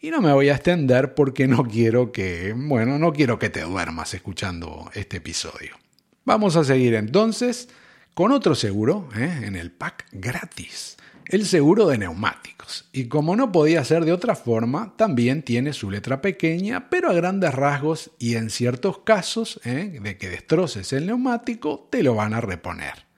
Y 0.00 0.10
no 0.10 0.22
me 0.22 0.32
voy 0.32 0.48
a 0.48 0.54
extender 0.54 1.14
porque 1.14 1.46
no 1.46 1.62
quiero 1.64 2.10
que, 2.10 2.54
bueno, 2.56 2.98
no 2.98 3.12
quiero 3.12 3.38
que 3.38 3.50
te 3.50 3.60
duermas 3.60 4.14
escuchando 4.14 4.90
este 4.94 5.18
episodio. 5.18 5.76
Vamos 6.24 6.56
a 6.56 6.64
seguir 6.64 6.94
entonces 6.94 7.68
con 8.14 8.32
otro 8.32 8.54
seguro 8.54 9.08
¿eh? 9.16 9.42
en 9.44 9.56
el 9.56 9.70
pack 9.70 10.06
gratis, 10.12 10.96
el 11.26 11.46
seguro 11.46 11.86
de 11.86 11.98
neumáticos. 11.98 12.88
Y 12.92 13.06
como 13.06 13.36
no 13.36 13.52
podía 13.52 13.84
ser 13.84 14.04
de 14.04 14.12
otra 14.12 14.34
forma, 14.34 14.94
también 14.96 15.42
tiene 15.42 15.72
su 15.72 15.90
letra 15.90 16.20
pequeña, 16.20 16.90
pero 16.90 17.10
a 17.10 17.14
grandes 17.14 17.54
rasgos 17.54 18.10
y 18.18 18.36
en 18.36 18.50
ciertos 18.50 18.98
casos 18.98 19.60
¿eh? 19.64 19.98
de 20.02 20.18
que 20.18 20.28
destroces 20.28 20.92
el 20.92 21.06
neumático, 21.06 21.88
te 21.90 22.02
lo 22.02 22.14
van 22.14 22.34
a 22.34 22.40
reponer. 22.40 23.10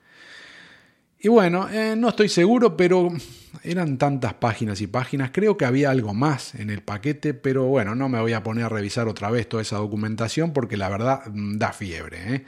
Y 1.19 1.29
bueno, 1.29 1.69
eh, 1.69 1.95
no 1.97 2.09
estoy 2.09 2.27
seguro, 2.27 2.75
pero 2.75 3.09
eran 3.63 3.97
tantas 3.97 4.33
páginas 4.33 4.81
y 4.81 4.87
páginas, 4.87 5.31
creo 5.31 5.55
que 5.55 5.63
había 5.63 5.89
algo 5.89 6.13
más 6.13 6.53
en 6.55 6.69
el 6.69 6.81
paquete, 6.81 7.33
pero 7.33 7.63
bueno, 7.63 7.95
no 7.95 8.09
me 8.09 8.19
voy 8.19 8.33
a 8.33 8.43
poner 8.43 8.65
a 8.65 8.69
revisar 8.69 9.07
otra 9.07 9.31
vez 9.31 9.47
toda 9.47 9.61
esa 9.61 9.77
documentación 9.77 10.51
porque 10.51 10.75
la 10.75 10.89
verdad 10.89 11.21
mm, 11.27 11.57
da 11.57 11.71
fiebre. 11.71 12.43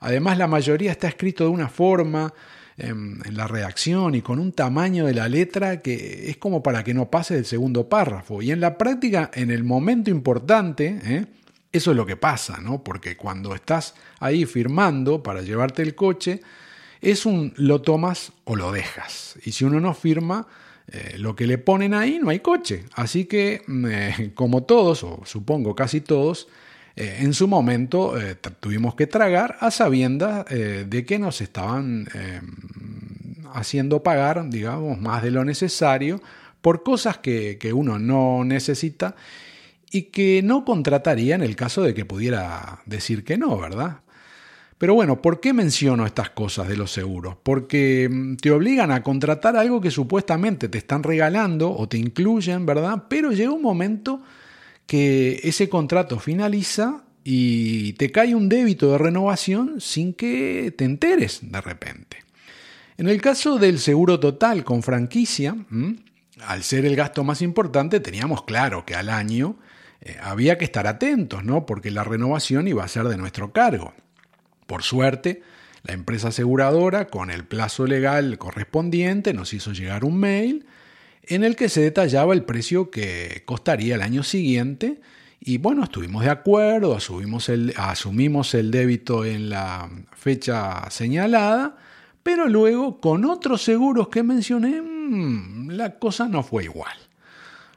Además, 0.00 0.38
la 0.38 0.46
mayoría 0.46 0.92
está 0.92 1.08
escrito 1.08 1.44
de 1.44 1.50
una 1.50 1.68
forma 1.68 2.32
em, 2.76 3.20
en, 3.24 3.36
la 3.36 3.48
redacción 3.48 4.14
y 4.14 4.22
con 4.22 4.38
un 4.38 4.52
tamaño 4.52 5.06
de 5.06 5.14
la 5.14 5.28
letra 5.28 5.80
que 5.82 6.30
es 6.30 6.36
como 6.36 6.62
para 6.62 6.84
que 6.84 6.94
no 6.94 7.10
pase 7.10 7.34
del 7.34 7.44
segundo 7.44 7.88
párrafo. 7.88 8.42
Y 8.42 8.50
en 8.50 8.60
la 8.60 8.78
práctica, 8.78 9.30
en 9.34 9.50
el 9.50 9.64
momento 9.64 10.10
importante, 10.10 10.98
¿eh? 11.04 11.26
eso 11.72 11.90
es 11.90 11.96
lo 11.96 12.06
que 12.06 12.16
pasa, 12.16 12.58
¿no? 12.60 12.82
Porque 12.82 13.16
cuando 13.16 13.54
estás 13.54 13.94
ahí 14.20 14.44
firmando 14.46 15.22
para 15.22 15.42
llevarte 15.42 15.82
el 15.82 15.94
coche, 15.94 16.40
es 17.00 17.26
un 17.26 17.52
lo 17.56 17.80
tomas 17.82 18.32
o 18.44 18.56
lo 18.56 18.72
dejas. 18.72 19.38
Y 19.44 19.52
si 19.52 19.64
uno 19.64 19.80
no 19.80 19.94
firma, 19.94 20.46
eh, 20.90 21.16
lo 21.18 21.36
que 21.36 21.46
le 21.46 21.58
ponen 21.58 21.94
ahí 21.94 22.18
no 22.20 22.30
hay 22.30 22.40
coche. 22.40 22.84
Así 22.94 23.26
que, 23.26 23.62
mm, 23.66 23.86
eh, 23.86 24.32
como 24.34 24.62
todos, 24.62 25.04
o 25.04 25.20
supongo 25.24 25.74
casi 25.74 26.00
todos, 26.00 26.48
eh, 27.00 27.18
en 27.20 27.32
su 27.32 27.46
momento 27.46 28.20
eh, 28.20 28.34
tuvimos 28.58 28.96
que 28.96 29.06
tragar 29.06 29.56
a 29.60 29.70
sabiendas 29.70 30.44
eh, 30.50 30.84
de 30.84 31.06
que 31.06 31.20
nos 31.20 31.40
estaban 31.40 32.08
haciendo 33.54 34.02
pagar, 34.02 34.50
digamos, 34.50 35.00
más 35.00 35.22
de 35.22 35.30
lo 35.30 35.44
necesario 35.44 36.20
por 36.60 36.82
cosas 36.82 37.18
que, 37.18 37.56
que 37.56 37.72
uno 37.72 38.00
no 38.00 38.42
necesita 38.42 39.14
y 39.92 40.02
que 40.10 40.42
no 40.42 40.64
contrataría 40.64 41.36
en 41.36 41.42
el 41.42 41.54
caso 41.54 41.82
de 41.82 41.94
que 41.94 42.04
pudiera 42.04 42.80
decir 42.84 43.22
que 43.22 43.38
no, 43.38 43.56
¿verdad? 43.56 44.00
Pero 44.76 44.94
bueno, 44.94 45.22
¿por 45.22 45.38
qué 45.38 45.52
menciono 45.52 46.04
estas 46.04 46.30
cosas 46.30 46.66
de 46.66 46.76
los 46.76 46.90
seguros? 46.90 47.36
Porque 47.40 48.08
mm, 48.10 48.36
te 48.38 48.50
obligan 48.50 48.90
a 48.90 49.04
contratar 49.04 49.56
algo 49.56 49.80
que 49.80 49.92
supuestamente 49.92 50.68
te 50.68 50.78
están 50.78 51.04
regalando 51.04 51.70
o 51.70 51.88
te 51.88 51.96
incluyen, 51.96 52.66
¿verdad? 52.66 53.04
Pero 53.08 53.30
llega 53.30 53.52
un 53.52 53.62
momento 53.62 54.20
que 54.88 55.40
ese 55.44 55.68
contrato 55.68 56.18
finaliza 56.18 57.04
y 57.22 57.92
te 57.92 58.10
cae 58.10 58.34
un 58.34 58.48
débito 58.48 58.90
de 58.90 58.96
renovación 58.96 59.82
sin 59.82 60.14
que 60.14 60.74
te 60.76 60.86
enteres 60.86 61.40
de 61.42 61.60
repente. 61.60 62.24
En 62.96 63.06
el 63.06 63.20
caso 63.20 63.58
del 63.58 63.80
seguro 63.80 64.18
total 64.18 64.64
con 64.64 64.82
franquicia, 64.82 65.54
al 66.40 66.62
ser 66.62 66.86
el 66.86 66.96
gasto 66.96 67.22
más 67.22 67.42
importante, 67.42 68.00
teníamos 68.00 68.44
claro 68.44 68.86
que 68.86 68.94
al 68.94 69.10
año 69.10 69.58
eh, 70.00 70.16
había 70.22 70.56
que 70.56 70.64
estar 70.64 70.86
atentos, 70.86 71.44
¿no? 71.44 71.66
Porque 71.66 71.90
la 71.90 72.02
renovación 72.02 72.66
iba 72.66 72.82
a 72.82 72.88
ser 72.88 73.08
de 73.08 73.18
nuestro 73.18 73.52
cargo. 73.52 73.92
Por 74.66 74.82
suerte, 74.82 75.42
la 75.82 75.92
empresa 75.92 76.28
aseguradora, 76.28 77.08
con 77.08 77.30
el 77.30 77.44
plazo 77.44 77.86
legal 77.86 78.38
correspondiente, 78.38 79.34
nos 79.34 79.52
hizo 79.52 79.72
llegar 79.72 80.06
un 80.06 80.18
mail 80.18 80.66
en 81.28 81.44
el 81.44 81.56
que 81.56 81.68
se 81.68 81.80
detallaba 81.80 82.34
el 82.34 82.44
precio 82.44 82.90
que 82.90 83.42
costaría 83.44 83.94
el 83.94 84.02
año 84.02 84.22
siguiente 84.22 85.00
y 85.40 85.58
bueno, 85.58 85.84
estuvimos 85.84 86.24
de 86.24 86.30
acuerdo, 86.30 86.96
asumimos 86.96 87.48
el, 87.48 88.70
débito 88.70 89.24
en 89.24 89.50
la 89.50 89.88
fecha 90.16 90.90
señalada, 90.90 91.76
pero 92.22 92.48
luego 92.48 93.00
con 93.00 93.24
otros 93.24 93.62
seguros 93.62 94.08
que 94.08 94.22
mencioné, 94.22 94.82
mm, 94.82 95.70
la 95.70 95.98
cosa 95.98 96.28
no 96.28 96.42
fue 96.42 96.64
igual. 96.64 96.96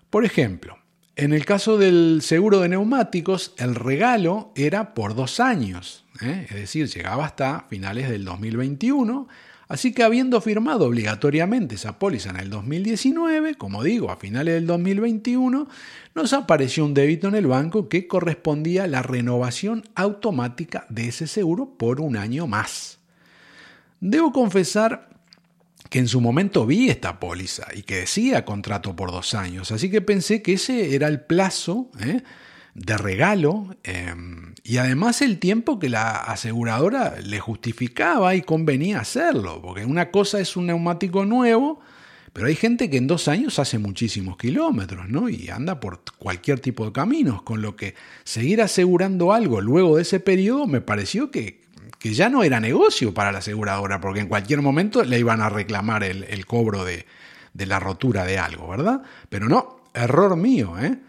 Por 0.09 0.25
ejemplo, 0.25 0.77
en 1.15 1.33
el 1.33 1.45
caso 1.45 1.77
del 1.77 2.21
seguro 2.23 2.61
de 2.61 2.69
neumáticos, 2.69 3.53
el 3.57 3.75
regalo 3.75 4.51
era 4.55 4.93
por 4.95 5.13
dos 5.13 5.39
años, 5.39 6.03
¿eh? 6.21 6.47
es 6.49 6.55
decir, 6.55 6.87
llegaba 6.87 7.25
hasta 7.25 7.67
finales 7.69 8.09
del 8.09 8.25
2021 8.25 9.27
Así 9.71 9.93
que 9.93 10.03
habiendo 10.03 10.41
firmado 10.41 10.85
obligatoriamente 10.85 11.75
esa 11.75 11.97
póliza 11.97 12.31
en 12.31 12.35
el 12.35 12.49
2019, 12.49 13.55
como 13.55 13.85
digo, 13.85 14.11
a 14.11 14.17
finales 14.17 14.55
del 14.55 14.67
2021, 14.67 15.69
nos 16.13 16.33
apareció 16.33 16.83
un 16.83 16.93
débito 16.93 17.29
en 17.29 17.35
el 17.35 17.47
banco 17.47 17.87
que 17.87 18.05
correspondía 18.05 18.83
a 18.83 18.87
la 18.87 19.01
renovación 19.01 19.85
automática 19.95 20.85
de 20.89 21.07
ese 21.07 21.25
seguro 21.25 21.77
por 21.77 22.01
un 22.01 22.17
año 22.17 22.47
más. 22.47 22.99
Debo 24.01 24.33
confesar 24.33 25.07
que 25.89 25.99
en 25.99 26.09
su 26.09 26.19
momento 26.19 26.65
vi 26.65 26.89
esta 26.89 27.21
póliza 27.21 27.67
y 27.73 27.83
que 27.83 28.01
decía 28.01 28.43
contrato 28.43 28.93
por 28.93 29.09
dos 29.09 29.33
años, 29.35 29.71
así 29.71 29.89
que 29.89 30.01
pensé 30.01 30.41
que 30.41 30.51
ese 30.51 30.95
era 30.95 31.07
el 31.07 31.21
plazo 31.21 31.89
¿eh? 32.01 32.23
De 32.73 32.97
regalo 32.97 33.75
em, 33.83 34.53
y 34.63 34.77
además 34.77 35.21
el 35.21 35.39
tiempo 35.39 35.79
que 35.79 35.89
la 35.89 36.11
aseguradora 36.11 37.15
le 37.21 37.39
justificaba 37.39 38.35
y 38.35 38.41
convenía 38.41 38.99
hacerlo, 38.99 39.61
porque 39.61 39.85
una 39.85 40.11
cosa 40.11 40.39
es 40.39 40.55
un 40.55 40.67
neumático 40.67 41.25
nuevo, 41.25 41.79
pero 42.33 42.47
hay 42.47 42.55
gente 42.55 42.89
que 42.89 42.97
en 42.97 43.07
dos 43.07 43.27
años 43.27 43.59
hace 43.59 43.77
muchísimos 43.77 44.37
kilómetros, 44.37 45.09
¿no? 45.09 45.27
Y 45.27 45.49
anda 45.49 45.79
por 45.79 46.01
cualquier 46.17 46.59
tipo 46.61 46.85
de 46.85 46.93
caminos, 46.93 47.41
con 47.41 47.61
lo 47.61 47.75
que 47.75 47.95
seguir 48.23 48.61
asegurando 48.61 49.33
algo 49.33 49.59
luego 49.59 49.97
de 49.97 50.03
ese 50.03 50.21
periodo 50.21 50.65
me 50.65 50.79
pareció 50.79 51.29
que, 51.29 51.61
que 51.99 52.13
ya 52.13 52.29
no 52.29 52.43
era 52.43 52.61
negocio 52.61 53.13
para 53.13 53.33
la 53.33 53.39
aseguradora, 53.39 53.99
porque 53.99 54.21
en 54.21 54.27
cualquier 54.27 54.61
momento 54.61 55.03
le 55.03 55.19
iban 55.19 55.41
a 55.41 55.49
reclamar 55.49 56.03
el, 56.03 56.45
cobro 56.45 56.85
de, 56.85 57.05
de 57.53 57.65
la 57.65 57.79
rotura 57.79 58.23
de 58.23 58.37
algo, 58.37 58.69
¿verdad? 58.69 59.01
Pero 59.27 59.49
no, 59.49 59.81
error 59.93 60.37
mío, 60.37 60.79
¿eh? 60.79 60.99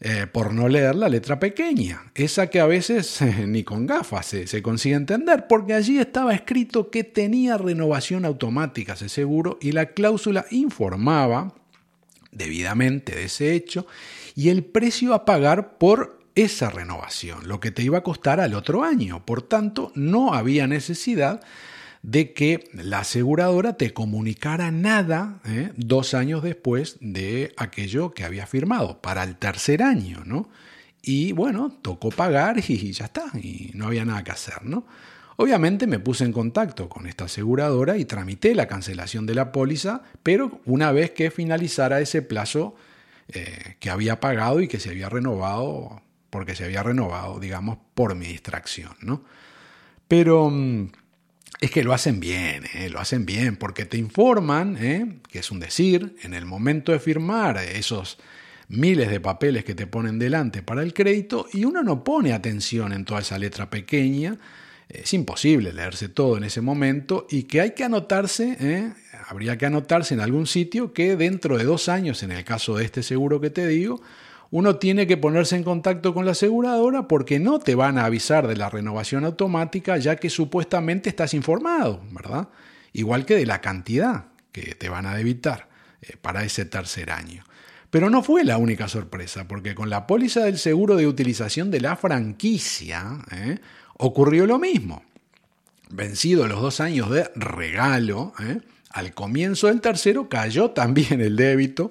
Eh, 0.00 0.28
por 0.30 0.54
no 0.54 0.68
leer 0.68 0.94
la 0.94 1.08
letra 1.08 1.40
pequeña, 1.40 2.12
esa 2.14 2.46
que 2.46 2.60
a 2.60 2.66
veces 2.66 3.20
ni 3.46 3.64
con 3.64 3.84
gafas 3.84 4.26
se, 4.26 4.46
se, 4.46 4.62
consigue 4.62 4.94
entender, 4.94 5.46
porque 5.48 5.74
allí 5.74 5.98
estaba 5.98 6.32
escrito 6.34 6.88
que 6.90 7.02
tenía 7.02 7.58
renovación 7.58 8.24
automática 8.24 8.92
ese 8.92 9.08
seguro 9.08 9.58
y 9.60 9.72
la 9.72 9.86
cláusula 9.86 10.46
informaba 10.52 11.52
debidamente 12.30 13.16
de 13.16 13.24
ese 13.24 13.54
hecho 13.54 13.88
y 14.36 14.50
el 14.50 14.64
precio 14.64 15.14
a 15.14 15.24
pagar 15.24 15.78
por 15.78 16.20
esa 16.36 16.70
renovación, 16.70 17.48
lo 17.48 17.58
que 17.58 17.72
te 17.72 17.82
iba 17.82 17.98
a 17.98 18.04
costar 18.04 18.38
al 18.38 18.54
otro 18.54 18.84
año. 18.84 19.26
Por 19.26 19.42
tanto, 19.42 19.90
no 19.96 20.34
había 20.34 20.68
necesidad 20.68 21.40
de 22.02 22.32
que 22.32 22.68
la 22.72 23.00
aseguradora 23.00 23.76
te 23.76 23.92
comunicara 23.92 24.70
nada 24.70 25.40
¿eh? 25.44 25.72
dos 25.76 26.14
años 26.14 26.42
después 26.42 26.96
de 27.00 27.52
aquello 27.56 28.12
que 28.12 28.24
había 28.24 28.46
firmado, 28.46 29.00
para 29.00 29.24
el 29.24 29.36
tercer 29.36 29.82
año, 29.82 30.22
¿no? 30.24 30.48
Y 31.02 31.32
bueno, 31.32 31.78
tocó 31.82 32.10
pagar 32.10 32.58
y 32.66 32.92
ya 32.92 33.06
está, 33.06 33.26
y 33.34 33.70
no 33.74 33.86
había 33.86 34.04
nada 34.04 34.24
que 34.24 34.32
hacer, 34.32 34.64
¿no? 34.64 34.84
Obviamente 35.40 35.86
me 35.86 36.00
puse 36.00 36.24
en 36.24 36.32
contacto 36.32 36.88
con 36.88 37.06
esta 37.06 37.26
aseguradora 37.26 37.96
y 37.96 38.04
tramité 38.04 38.56
la 38.56 38.66
cancelación 38.66 39.24
de 39.24 39.36
la 39.36 39.52
póliza, 39.52 40.02
pero 40.24 40.60
una 40.64 40.90
vez 40.90 41.12
que 41.12 41.30
finalizara 41.30 42.00
ese 42.00 42.22
plazo 42.22 42.74
eh, 43.28 43.76
que 43.78 43.88
había 43.88 44.18
pagado 44.18 44.60
y 44.60 44.66
que 44.66 44.80
se 44.80 44.90
había 44.90 45.08
renovado, 45.08 46.02
porque 46.30 46.56
se 46.56 46.64
había 46.64 46.82
renovado, 46.82 47.38
digamos, 47.38 47.78
por 47.94 48.16
mi 48.16 48.26
distracción, 48.26 48.96
¿no? 49.00 49.22
Pero 50.08 50.50
mm, 50.50 50.88
es 51.60 51.70
que 51.70 51.84
lo 51.84 51.92
hacen 51.92 52.20
bien, 52.20 52.64
¿eh? 52.74 52.88
lo 52.88 53.00
hacen 53.00 53.26
bien, 53.26 53.56
porque 53.56 53.84
te 53.84 53.98
informan, 53.98 54.76
¿eh? 54.80 55.18
que 55.28 55.40
es 55.40 55.50
un 55.50 55.60
decir, 55.60 56.16
en 56.22 56.34
el 56.34 56.44
momento 56.44 56.92
de 56.92 57.00
firmar 57.00 57.58
esos 57.58 58.18
miles 58.68 59.10
de 59.10 59.20
papeles 59.20 59.64
que 59.64 59.74
te 59.74 59.86
ponen 59.86 60.18
delante 60.18 60.62
para 60.62 60.82
el 60.82 60.94
crédito 60.94 61.46
y 61.52 61.64
uno 61.64 61.82
no 61.82 62.04
pone 62.04 62.32
atención 62.32 62.92
en 62.92 63.04
toda 63.04 63.20
esa 63.20 63.38
letra 63.38 63.70
pequeña 63.70 64.38
es 64.88 65.12
imposible 65.12 65.72
leerse 65.72 66.08
todo 66.08 66.38
en 66.38 66.44
ese 66.44 66.60
momento 66.60 67.26
y 67.28 67.44
que 67.44 67.60
hay 67.60 67.72
que 67.72 67.84
anotarse, 67.84 68.56
¿eh? 68.58 68.92
habría 69.28 69.58
que 69.58 69.66
anotarse 69.66 70.14
en 70.14 70.20
algún 70.20 70.46
sitio 70.46 70.92
que 70.94 71.16
dentro 71.16 71.58
de 71.58 71.64
dos 71.64 71.88
años, 71.88 72.22
en 72.22 72.32
el 72.32 72.44
caso 72.44 72.76
de 72.76 72.84
este 72.84 73.02
seguro 73.02 73.40
que 73.40 73.50
te 73.50 73.66
digo, 73.66 74.00
uno 74.50 74.76
tiene 74.76 75.06
que 75.06 75.16
ponerse 75.16 75.56
en 75.56 75.64
contacto 75.64 76.14
con 76.14 76.24
la 76.24 76.32
aseguradora 76.32 77.08
porque 77.08 77.38
no 77.38 77.58
te 77.58 77.74
van 77.74 77.98
a 77.98 78.06
avisar 78.06 78.46
de 78.46 78.56
la 78.56 78.70
renovación 78.70 79.24
automática 79.24 79.96
ya 79.98 80.16
que 80.16 80.30
supuestamente 80.30 81.10
estás 81.10 81.34
informado, 81.34 82.02
¿verdad? 82.10 82.48
Igual 82.92 83.26
que 83.26 83.36
de 83.36 83.46
la 83.46 83.60
cantidad 83.60 84.26
que 84.52 84.74
te 84.74 84.88
van 84.88 85.06
a 85.06 85.14
debitar 85.14 85.68
eh, 86.00 86.16
para 86.20 86.44
ese 86.44 86.64
tercer 86.64 87.10
año. 87.10 87.44
Pero 87.90 88.10
no 88.10 88.22
fue 88.22 88.44
la 88.44 88.58
única 88.58 88.88
sorpresa, 88.88 89.48
porque 89.48 89.74
con 89.74 89.88
la 89.88 90.06
póliza 90.06 90.44
del 90.44 90.58
seguro 90.58 90.96
de 90.96 91.06
utilización 91.06 91.70
de 91.70 91.80
la 91.80 91.96
franquicia, 91.96 93.18
¿eh? 93.32 93.58
Ocurrió 93.98 94.46
lo 94.46 94.58
mismo. 94.58 95.02
Vencido 95.90 96.46
los 96.46 96.60
dos 96.60 96.80
años 96.80 97.10
de 97.10 97.30
regalo, 97.34 98.32
¿eh? 98.40 98.60
al 98.90 99.12
comienzo 99.12 99.66
del 99.66 99.80
tercero 99.80 100.28
cayó 100.28 100.70
también 100.70 101.20
el 101.20 101.36
débito, 101.36 101.90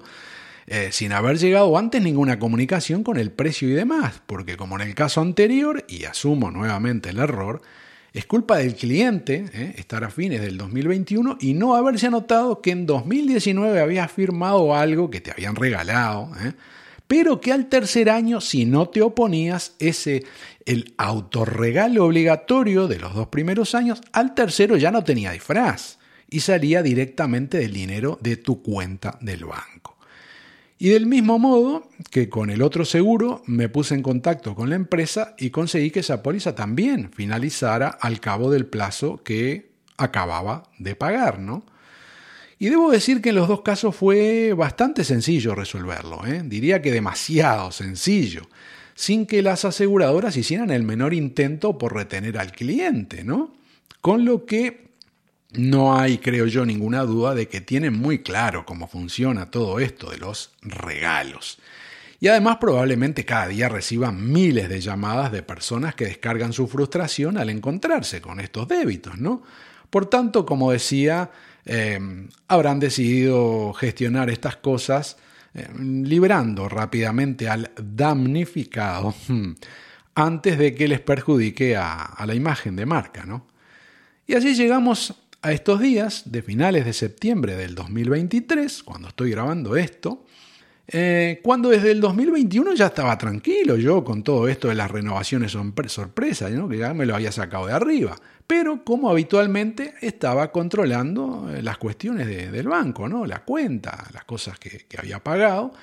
eh, 0.67 0.89
sin 0.91 1.13
haber 1.13 1.37
llegado 1.37 1.77
antes 1.77 2.01
ninguna 2.01 2.39
comunicación 2.39 3.03
con 3.03 3.17
el 3.17 3.31
precio 3.31 3.69
y 3.69 3.73
demás, 3.73 4.21
porque 4.25 4.57
como 4.57 4.75
en 4.75 4.87
el 4.87 4.95
caso 4.95 5.21
anterior, 5.21 5.85
y 5.87 6.05
asumo 6.05 6.51
nuevamente 6.51 7.09
el 7.09 7.19
error, 7.19 7.61
es 8.13 8.25
culpa 8.25 8.57
del 8.57 8.75
cliente 8.75 9.45
¿eh? 9.53 9.73
estar 9.77 10.03
a 10.03 10.09
fines 10.09 10.41
del 10.41 10.57
2021 10.57 11.37
y 11.39 11.53
no 11.53 11.75
haberse 11.75 12.07
anotado 12.07 12.61
que 12.61 12.71
en 12.71 12.85
2019 12.85 13.79
habías 13.79 14.11
firmado 14.11 14.75
algo 14.75 15.09
que 15.09 15.21
te 15.21 15.31
habían 15.31 15.55
regalado 15.55 16.31
pero 17.07 17.39
que 17.39 17.53
al 17.53 17.67
tercer 17.67 18.09
año, 18.09 18.41
si 18.41 18.65
no 18.65 18.89
te 18.89 19.01
oponías, 19.01 19.75
ese, 19.79 20.25
el 20.65 20.93
autorregalo 20.97 22.05
obligatorio 22.05 22.87
de 22.87 22.99
los 22.99 23.15
dos 23.15 23.29
primeros 23.29 23.75
años, 23.75 24.01
al 24.11 24.35
tercero 24.35 24.75
ya 24.75 24.91
no 24.91 25.03
tenía 25.03 25.31
disfraz 25.31 25.99
y 26.29 26.41
salía 26.41 26.83
directamente 26.83 27.57
del 27.57 27.73
dinero 27.73 28.19
de 28.21 28.35
tu 28.35 28.61
cuenta 28.61 29.17
del 29.21 29.45
banco. 29.45 29.96
Y 30.79 30.89
del 30.89 31.07
mismo 31.07 31.39
modo 31.39 31.89
que 32.11 32.29
con 32.29 32.49
el 32.51 32.61
otro 32.61 32.85
seguro 32.85 33.41
me 33.47 33.67
puse 33.67 33.95
en 33.95 34.03
contacto 34.03 34.53
con 34.53 34.69
la 34.69 34.75
empresa 34.75 35.33
y 35.37 35.49
conseguí 35.49 35.89
que 35.89 36.01
esa 36.01 36.21
póliza 36.21 36.53
también 36.53 37.11
finalizara 37.11 37.87
al 37.87 38.19
cabo 38.19 38.51
del 38.51 38.67
plazo 38.67 39.21
que 39.23 39.71
acababa 39.97 40.63
de 40.77 40.95
pagar. 40.95 41.39
Y 42.59 42.69
debo 42.69 42.91
decir 42.91 43.21
que 43.21 43.29
en 43.29 43.35
los 43.35 43.47
dos 43.47 43.61
casos 43.61 43.95
fue 43.95 44.53
bastante 44.53 45.03
sencillo 45.03 45.55
resolverlo, 45.55 46.25
¿eh? 46.25 46.43
diría 46.45 46.81
que 46.81 46.91
demasiado 46.91 47.71
sencillo, 47.71 48.47
sin 48.93 49.25
que 49.25 49.41
las 49.41 49.65
aseguradoras 49.65 50.37
hicieran 50.37 50.69
el 50.69 50.83
menor 50.83 51.13
intento 51.13 51.77
por 51.77 51.95
retener 51.95 52.37
al 52.37 52.51
cliente, 52.51 53.23
¿no? 53.23 53.53
Con 54.01 54.25
lo 54.25 54.45
que 54.45 54.86
no 55.53 55.97
hay, 55.97 56.17
creo 56.17 56.45
yo, 56.45 56.65
ninguna 56.65 57.03
duda 57.03 57.33
de 57.33 57.47
que 57.47 57.61
tienen 57.61 57.93
muy 57.93 58.19
claro 58.19 58.65
cómo 58.65 58.87
funciona 58.87 59.49
todo 59.49 59.79
esto 59.79 60.11
de 60.11 60.17
los 60.17 60.51
regalos. 60.61 61.59
Y 62.19 62.27
además 62.27 62.57
probablemente 62.59 63.25
cada 63.25 63.47
día 63.47 63.69
reciban 63.69 64.31
miles 64.31 64.69
de 64.69 64.81
llamadas 64.81 65.31
de 65.31 65.43
personas 65.43 65.95
que 65.95 66.05
descargan 66.05 66.51
su 66.51 66.67
frustración 66.67 67.37
al 67.37 67.49
encontrarse 67.49 68.21
con 68.21 68.39
estos 68.39 68.67
débitos, 68.67 69.17
¿no? 69.19 69.43
Por 69.89 70.07
tanto, 70.07 70.45
como 70.45 70.71
decía, 70.71 71.29
eh, 71.65 71.99
habrán 72.47 72.79
decidido 72.79 73.73
gestionar 73.73 74.29
estas 74.29 74.57
cosas 74.57 75.17
eh, 75.53 75.67
liberando 75.79 76.69
rápidamente 76.69 77.49
al 77.49 77.71
damnificado 77.75 79.15
antes 80.15 80.57
de 80.57 80.75
que 80.75 80.87
les 80.87 80.99
perjudique 80.99 81.75
a, 81.75 82.23
la 82.25 82.35
imagen 82.35 82.75
de 82.75 82.85
marca. 82.85 83.25
¿no? 83.25 83.47
Y 84.25 84.35
así 84.35 84.55
llegamos 84.55 85.15
a 85.47 85.53
estos 85.53 85.79
días 85.79 86.23
de 86.25 86.41
finales 86.41 86.83
de 86.83 86.91
septiembre 86.91 87.55
del 87.55 87.73
2023, 87.73 88.83
cuando 88.83 89.07
estoy 89.07 89.31
grabando 89.31 89.77
esto, 89.77 90.25
eh, 90.89 91.39
cuando 91.41 91.69
desde 91.69 91.91
el 91.91 92.01
2021 92.01 92.73
ya 92.73 92.87
estaba 92.87 93.17
tranquilo 93.17 93.77
yo 93.77 94.03
con 94.03 94.23
todo 94.23 94.49
esto 94.49 94.67
de 94.67 94.75
las 94.75 94.91
renovaciones 94.91 95.55
sorpresa, 95.87 96.49
¿no? 96.49 96.67
que 96.67 96.79
ya 96.79 96.93
me 96.93 97.05
lo 97.05 97.15
había 97.15 97.31
sacado 97.31 97.67
de 97.67 97.71
arriba 97.71 98.17
pero 98.45 98.83
como 98.83 99.09
habitualmente 99.09 99.93
estaba 100.01 100.51
controlando 100.51 101.49
eh, 101.53 101.61
las 101.61 101.77
cuestiones 101.77 102.27
del 102.27 102.67
banco, 102.67 103.07
¿no? 103.07 103.25
la 103.25 103.45
cuenta, 103.45 104.05
las 104.13 104.25
cosas 104.25 104.59
que, 104.59 104.85
que 104.87 104.99
había 104.99 105.23
pagado, 105.23 105.73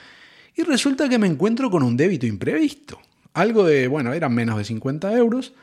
y 0.57 0.63
resulta 0.63 1.09
que 1.09 1.19
me 1.19 1.27
encuentro 1.27 1.71
con 1.71 1.83
un 1.83 1.97
débito 1.97 2.27
imprevisto, 2.27 3.01
algo 3.33 3.65
de, 3.65 3.89
bueno, 3.89 4.13
eran 4.13 4.35
menos 4.35 4.59
de 4.59 4.65
50 4.65 5.13
euros, 5.15 5.55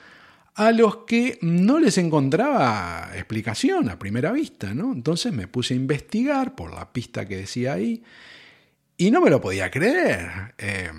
a 0.56 0.72
los 0.72 0.98
que 1.06 1.40
no 1.42 1.80
les 1.80 1.98
encontraba 1.98 3.12
explicación 3.16 3.90
a 3.90 4.00
primera 4.00 4.32
vista, 4.32 4.74
¿no? 4.74 4.92
Entonces 4.92 5.32
me 5.32 5.48
puse 5.48 5.74
a 5.74 5.78
investigar 5.78 6.56
por 6.56 6.74
la 6.74 6.92
pista 6.92 7.28
que 7.28 7.38
decía 7.38 7.74
ahí 7.74 8.04
y 8.98 9.12
no 9.12 9.22
me 9.22 9.30
lo 9.30 9.40
podía 9.40 9.72
creer. 9.72 10.54
Eh, 10.58 10.92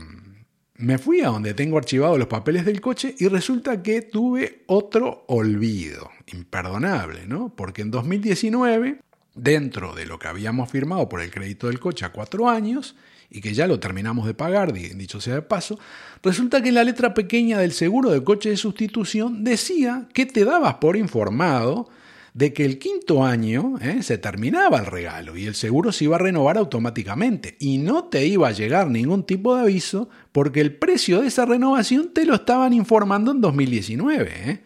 me 0.76 0.98
fui 0.98 1.20
a 1.20 1.28
donde 1.28 1.54
tengo 1.54 1.78
archivados 1.78 2.18
los 2.18 2.26
papeles 2.28 2.64
del 2.64 2.80
coche 2.80 3.14
y 3.18 3.28
resulta 3.28 3.82
que 3.82 4.02
tuve 4.02 4.64
otro 4.66 5.24
olvido, 5.28 6.10
imperdonable, 6.32 7.26
¿no? 7.26 7.54
Porque 7.54 7.82
en 7.82 7.90
2019, 7.92 8.98
dentro 9.34 9.94
de 9.94 10.06
lo 10.06 10.18
que 10.18 10.28
habíamos 10.28 10.70
firmado 10.70 11.08
por 11.08 11.20
el 11.20 11.30
crédito 11.30 11.68
del 11.68 11.78
coche 11.78 12.04
a 12.04 12.12
cuatro 12.12 12.48
años, 12.48 12.96
y 13.32 13.40
que 13.40 13.54
ya 13.54 13.66
lo 13.66 13.80
terminamos 13.80 14.26
de 14.26 14.34
pagar, 14.34 14.72
dicho 14.72 15.20
sea 15.20 15.36
de 15.36 15.42
paso, 15.42 15.78
resulta 16.22 16.62
que 16.62 16.70
la 16.70 16.84
letra 16.84 17.14
pequeña 17.14 17.58
del 17.58 17.72
seguro 17.72 18.10
de 18.10 18.22
coche 18.22 18.50
de 18.50 18.56
sustitución 18.56 19.42
decía 19.42 20.06
que 20.12 20.26
te 20.26 20.44
dabas 20.44 20.74
por 20.74 20.96
informado 20.96 21.88
de 22.34 22.52
que 22.52 22.64
el 22.64 22.78
quinto 22.78 23.24
año 23.24 23.74
¿eh? 23.80 24.02
se 24.02 24.18
terminaba 24.18 24.78
el 24.78 24.86
regalo 24.86 25.36
y 25.36 25.46
el 25.46 25.54
seguro 25.54 25.92
se 25.92 26.04
iba 26.04 26.16
a 26.16 26.18
renovar 26.18 26.56
automáticamente 26.56 27.56
y 27.58 27.78
no 27.78 28.04
te 28.04 28.26
iba 28.26 28.48
a 28.48 28.52
llegar 28.52 28.88
ningún 28.88 29.24
tipo 29.24 29.54
de 29.54 29.62
aviso 29.62 30.08
porque 30.32 30.60
el 30.60 30.74
precio 30.74 31.20
de 31.20 31.28
esa 31.28 31.44
renovación 31.44 32.12
te 32.14 32.24
lo 32.24 32.34
estaban 32.34 32.72
informando 32.72 33.32
en 33.32 33.40
2019. 33.40 34.32
¿eh? 34.50 34.62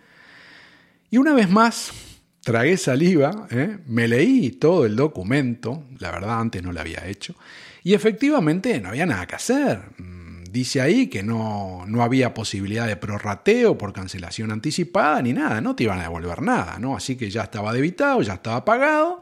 Y 1.10 1.16
una 1.18 1.34
vez 1.34 1.50
más, 1.50 1.90
tragué 2.42 2.76
saliva, 2.76 3.48
¿eh? 3.50 3.78
me 3.86 4.06
leí 4.06 4.52
todo 4.52 4.86
el 4.86 4.94
documento, 4.94 5.84
la 5.98 6.12
verdad 6.12 6.38
antes 6.38 6.62
no 6.62 6.72
lo 6.72 6.80
había 6.80 7.06
hecho, 7.08 7.34
y 7.86 7.94
efectivamente 7.94 8.80
no 8.80 8.88
había 8.88 9.06
nada 9.06 9.28
que 9.28 9.36
hacer 9.36 9.78
dice 10.50 10.80
ahí 10.80 11.06
que 11.06 11.22
no, 11.22 11.84
no, 11.86 12.02
había 12.02 12.34
posibilidad 12.34 12.84
de 12.88 12.96
prorrateo 12.96 13.78
por 13.78 13.92
cancelación 13.92 14.50
anticipada 14.50 15.22
ni 15.22 15.32
nada, 15.32 15.60
no 15.60 15.76
te 15.76 15.84
iban 15.84 16.00
a 16.00 16.02
devolver 16.02 16.42
nada, 16.42 16.80
¿no? 16.80 16.96
Así 16.96 17.14
que 17.14 17.30
ya 17.30 17.42
estaba 17.42 17.72
debitado, 17.72 18.22
ya 18.22 18.34
estaba 18.34 18.64
pagado 18.64 19.20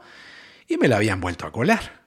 y 0.67 0.77
me 0.77 0.87
la 0.87 0.95
habían 0.95 1.21
vuelto 1.21 1.45
a 1.45 1.51
colar. 1.51 2.05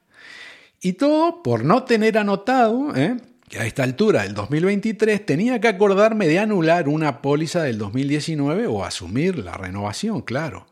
Y 0.81 0.94
todo 0.94 1.44
por 1.44 1.64
no 1.64 1.85
tener 1.85 2.18
anotado 2.18 2.92
¿eh? 2.97 3.18
que 3.49 3.61
a 3.61 3.66
esta 3.66 3.85
altura 3.85 4.25
del 4.25 4.35
2023 4.35 5.25
tenía 5.25 5.61
que 5.61 5.68
acordarme 5.68 6.27
de 6.27 6.40
anular 6.40 6.88
una 6.88 7.23
póliza 7.23 7.62
del 7.62 7.79
2019 7.79 8.66
o 8.66 8.85
asumir 8.85 9.38
la 9.38 9.53
renovación, 9.53 10.23
claro. 10.23 10.66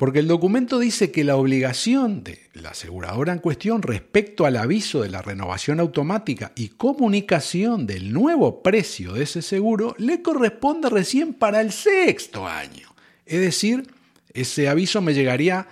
Porque 0.00 0.20
el 0.20 0.28
documento 0.28 0.78
dice 0.78 1.10
que 1.12 1.24
la 1.24 1.36
obligación 1.36 2.24
de 2.24 2.38
la 2.54 2.70
aseguradora 2.70 3.34
en 3.34 3.38
cuestión 3.38 3.82
respecto 3.82 4.46
al 4.46 4.56
aviso 4.56 5.02
de 5.02 5.10
la 5.10 5.20
renovación 5.20 5.78
automática 5.78 6.52
y 6.56 6.68
comunicación 6.68 7.86
del 7.86 8.10
nuevo 8.10 8.62
precio 8.62 9.12
de 9.12 9.24
ese 9.24 9.42
seguro 9.42 9.94
le 9.98 10.22
corresponde 10.22 10.88
recién 10.88 11.34
para 11.34 11.60
el 11.60 11.70
sexto 11.70 12.48
año. 12.48 12.88
Es 13.26 13.40
decir, 13.42 13.92
ese 14.32 14.70
aviso 14.70 15.02
me 15.02 15.12
llegaría 15.12 15.68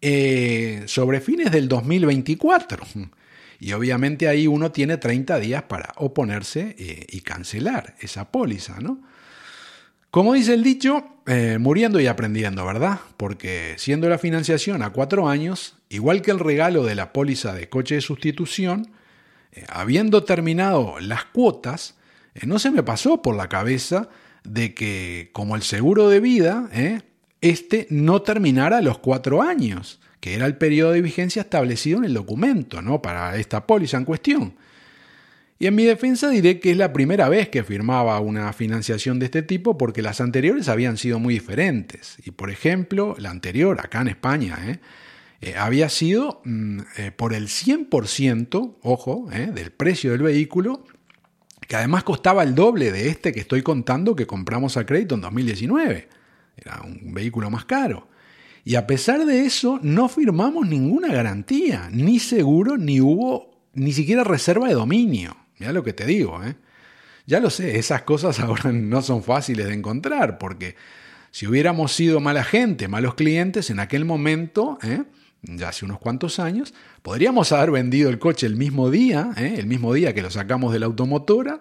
eh, 0.00 0.84
sobre 0.86 1.20
fines 1.20 1.50
del 1.50 1.66
2024. 1.66 2.86
Y 3.58 3.72
obviamente 3.72 4.28
ahí 4.28 4.46
uno 4.46 4.70
tiene 4.70 4.96
30 4.96 5.40
días 5.40 5.64
para 5.64 5.92
oponerse 5.96 6.76
eh, 6.78 7.04
y 7.08 7.22
cancelar 7.22 7.96
esa 7.98 8.30
póliza, 8.30 8.78
¿no? 8.78 9.02
Como 10.16 10.32
dice 10.32 10.54
el 10.54 10.62
dicho, 10.62 11.04
eh, 11.26 11.58
muriendo 11.60 12.00
y 12.00 12.06
aprendiendo, 12.06 12.64
¿verdad? 12.64 13.00
Porque 13.18 13.74
siendo 13.76 14.08
la 14.08 14.16
financiación 14.16 14.80
a 14.80 14.88
cuatro 14.88 15.28
años, 15.28 15.76
igual 15.90 16.22
que 16.22 16.30
el 16.30 16.38
regalo 16.38 16.84
de 16.84 16.94
la 16.94 17.12
póliza 17.12 17.52
de 17.52 17.68
coche 17.68 17.96
de 17.96 18.00
sustitución, 18.00 18.92
eh, 19.52 19.66
habiendo 19.68 20.24
terminado 20.24 20.98
las 21.00 21.26
cuotas, 21.26 21.96
eh, 22.34 22.46
no 22.46 22.58
se 22.58 22.70
me 22.70 22.82
pasó 22.82 23.20
por 23.20 23.36
la 23.36 23.50
cabeza 23.50 24.08
de 24.42 24.72
que 24.72 25.28
como 25.34 25.54
el 25.54 25.60
seguro 25.60 26.08
de 26.08 26.20
vida 26.20 26.70
este 27.42 27.86
no 27.90 28.22
terminara 28.22 28.80
los 28.80 28.96
cuatro 28.96 29.42
años, 29.42 30.00
que 30.20 30.32
era 30.32 30.46
el 30.46 30.56
periodo 30.56 30.92
de 30.92 31.02
vigencia 31.02 31.42
establecido 31.42 31.98
en 31.98 32.06
el 32.06 32.14
documento, 32.14 32.80
¿no? 32.80 33.02
Para 33.02 33.36
esta 33.36 33.66
póliza 33.66 33.98
en 33.98 34.06
cuestión. 34.06 34.54
Y 35.58 35.66
en 35.66 35.74
mi 35.74 35.84
defensa 35.84 36.28
diré 36.28 36.60
que 36.60 36.72
es 36.72 36.76
la 36.76 36.92
primera 36.92 37.28
vez 37.28 37.48
que 37.48 37.64
firmaba 37.64 38.20
una 38.20 38.52
financiación 38.52 39.18
de 39.18 39.26
este 39.26 39.42
tipo 39.42 39.78
porque 39.78 40.02
las 40.02 40.20
anteriores 40.20 40.68
habían 40.68 40.98
sido 40.98 41.18
muy 41.18 41.34
diferentes. 41.34 42.18
Y 42.24 42.32
por 42.32 42.50
ejemplo, 42.50 43.14
la 43.18 43.30
anterior, 43.30 43.80
acá 43.80 44.02
en 44.02 44.08
España, 44.08 44.58
¿eh? 44.66 44.80
Eh, 45.40 45.54
había 45.56 45.88
sido 45.88 46.40
mm, 46.44 46.80
eh, 46.96 47.10
por 47.10 47.34
el 47.34 47.48
100%, 47.48 48.76
ojo, 48.82 49.28
del 49.30 49.70
precio 49.70 50.12
del 50.12 50.22
vehículo, 50.22 50.84
que 51.68 51.76
además 51.76 52.04
costaba 52.04 52.42
el 52.42 52.54
doble 52.54 52.90
de 52.90 53.08
este 53.08 53.32
que 53.32 53.40
estoy 53.40 53.62
contando 53.62 54.16
que 54.16 54.26
compramos 54.26 54.76
a 54.76 54.86
crédito 54.86 55.14
en 55.14 55.20
2019. 55.22 56.08
Era 56.56 56.82
un 56.82 57.12
vehículo 57.12 57.50
más 57.50 57.64
caro. 57.64 58.08
Y 58.64 58.74
a 58.76 58.86
pesar 58.86 59.24
de 59.24 59.44
eso, 59.44 59.78
no 59.82 60.08
firmamos 60.08 60.66
ninguna 60.66 61.08
garantía, 61.08 61.88
ni 61.92 62.18
seguro, 62.18 62.76
ni 62.76 63.00
hubo 63.00 63.60
ni 63.74 63.92
siquiera 63.92 64.24
reserva 64.24 64.68
de 64.68 64.74
dominio. 64.74 65.36
Mira 65.58 65.72
lo 65.72 65.82
que 65.82 65.92
te 65.92 66.06
digo, 66.06 66.42
¿eh? 66.44 66.56
Ya 67.26 67.40
lo 67.40 67.50
sé, 67.50 67.78
esas 67.78 68.02
cosas 68.02 68.40
ahora 68.40 68.72
no 68.72 69.02
son 69.02 69.22
fáciles 69.22 69.66
de 69.66 69.74
encontrar, 69.74 70.38
porque 70.38 70.76
si 71.30 71.46
hubiéramos 71.46 71.92
sido 71.92 72.20
mala 72.20 72.44
gente, 72.44 72.88
malos 72.88 73.14
clientes, 73.14 73.70
en 73.70 73.80
aquel 73.80 74.04
momento, 74.04 74.78
¿eh? 74.82 75.02
ya 75.42 75.68
hace 75.68 75.84
unos 75.84 75.98
cuantos 75.98 76.38
años, 76.38 76.74
podríamos 77.02 77.52
haber 77.52 77.70
vendido 77.70 78.10
el 78.10 78.18
coche 78.18 78.46
el 78.46 78.56
mismo 78.56 78.90
día, 78.90 79.32
¿eh? 79.36 79.54
el 79.58 79.66
mismo 79.66 79.92
día 79.92 80.14
que 80.14 80.22
lo 80.22 80.30
sacamos 80.30 80.72
de 80.72 80.78
la 80.78 80.86
automotora, 80.86 81.60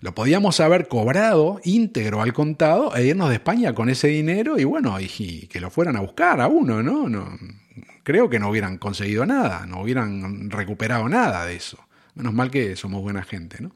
lo 0.00 0.14
podíamos 0.14 0.60
haber 0.60 0.88
cobrado 0.88 1.60
íntegro 1.64 2.22
al 2.22 2.32
contado 2.32 2.96
e 2.96 3.04
irnos 3.04 3.28
de 3.28 3.34
España 3.34 3.74
con 3.74 3.90
ese 3.90 4.08
dinero 4.08 4.58
y 4.58 4.64
bueno, 4.64 4.98
y, 4.98 5.46
que 5.48 5.60
lo 5.60 5.70
fueran 5.70 5.96
a 5.96 6.00
buscar 6.00 6.40
a 6.40 6.48
uno, 6.48 6.82
¿no? 6.82 7.08
no 7.08 7.36
creo 8.02 8.30
que 8.30 8.38
no 8.38 8.48
hubieran 8.48 8.78
conseguido 8.78 9.26
nada, 9.26 9.66
no 9.66 9.82
hubieran 9.82 10.50
recuperado 10.50 11.08
nada 11.08 11.44
de 11.44 11.56
eso. 11.56 11.78
Menos 12.14 12.32
mal 12.32 12.50
que 12.50 12.76
somos 12.76 13.02
buena 13.02 13.22
gente, 13.22 13.62
¿no? 13.62 13.74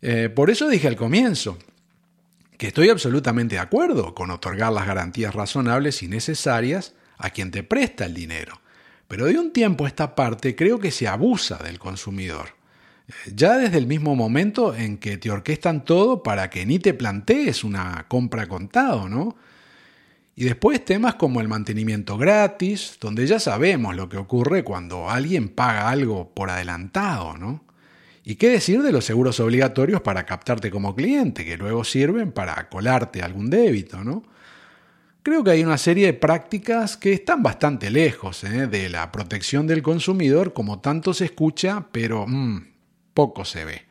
Eh, 0.00 0.28
por 0.28 0.50
eso 0.50 0.68
dije 0.68 0.86
al 0.86 0.96
comienzo 0.96 1.58
que 2.56 2.68
estoy 2.68 2.88
absolutamente 2.88 3.56
de 3.56 3.60
acuerdo 3.60 4.14
con 4.14 4.30
otorgar 4.30 4.72
las 4.72 4.86
garantías 4.86 5.34
razonables 5.34 6.02
y 6.02 6.08
necesarias 6.08 6.94
a 7.16 7.30
quien 7.30 7.50
te 7.50 7.62
presta 7.62 8.04
el 8.04 8.14
dinero. 8.14 8.60
Pero 9.06 9.26
de 9.26 9.38
un 9.38 9.52
tiempo 9.52 9.84
a 9.84 9.88
esta 9.88 10.14
parte 10.14 10.54
creo 10.54 10.78
que 10.78 10.90
se 10.90 11.08
abusa 11.08 11.58
del 11.58 11.78
consumidor. 11.78 12.54
Eh, 13.08 13.32
ya 13.34 13.56
desde 13.56 13.78
el 13.78 13.86
mismo 13.86 14.14
momento 14.14 14.74
en 14.74 14.98
que 14.98 15.18
te 15.18 15.30
orquestan 15.30 15.84
todo 15.84 16.22
para 16.22 16.50
que 16.50 16.66
ni 16.66 16.78
te 16.78 16.94
plantees 16.94 17.64
una 17.64 18.06
compra 18.08 18.46
contado, 18.46 19.08
¿no? 19.08 19.36
Y 20.38 20.44
después 20.44 20.84
temas 20.84 21.16
como 21.16 21.40
el 21.40 21.48
mantenimiento 21.48 22.16
gratis, 22.16 22.96
donde 23.00 23.26
ya 23.26 23.40
sabemos 23.40 23.96
lo 23.96 24.08
que 24.08 24.18
ocurre 24.18 24.62
cuando 24.62 25.10
alguien 25.10 25.48
paga 25.48 25.90
algo 25.90 26.32
por 26.32 26.48
adelantado, 26.48 27.36
¿no? 27.36 27.64
Y 28.22 28.36
qué 28.36 28.50
decir 28.50 28.82
de 28.82 28.92
los 28.92 29.04
seguros 29.04 29.40
obligatorios 29.40 30.00
para 30.00 30.24
captarte 30.26 30.70
como 30.70 30.94
cliente, 30.94 31.44
que 31.44 31.56
luego 31.56 31.82
sirven 31.82 32.30
para 32.30 32.68
colarte 32.68 33.20
algún 33.20 33.50
débito, 33.50 34.04
¿no? 34.04 34.22
Creo 35.24 35.42
que 35.42 35.50
hay 35.50 35.64
una 35.64 35.76
serie 35.76 36.06
de 36.06 36.14
prácticas 36.14 36.96
que 36.96 37.12
están 37.14 37.42
bastante 37.42 37.90
lejos 37.90 38.44
¿eh? 38.44 38.68
de 38.68 38.88
la 38.90 39.10
protección 39.10 39.66
del 39.66 39.82
consumidor, 39.82 40.52
como 40.52 40.78
tanto 40.78 41.14
se 41.14 41.24
escucha, 41.24 41.88
pero 41.90 42.28
mm, 42.28 42.64
poco 43.12 43.44
se 43.44 43.64
ve. 43.64 43.86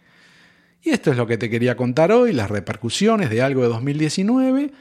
Y 0.82 0.92
esto 0.92 1.12
es 1.12 1.18
lo 1.18 1.28
que 1.28 1.38
te 1.38 1.50
quería 1.50 1.76
contar 1.76 2.14
hoy, 2.14 2.32
las 2.32 2.50
repercusiones 2.50 3.30
de 3.30 3.42
algo 3.42 3.64
de 3.64 3.68
2019 3.68 4.72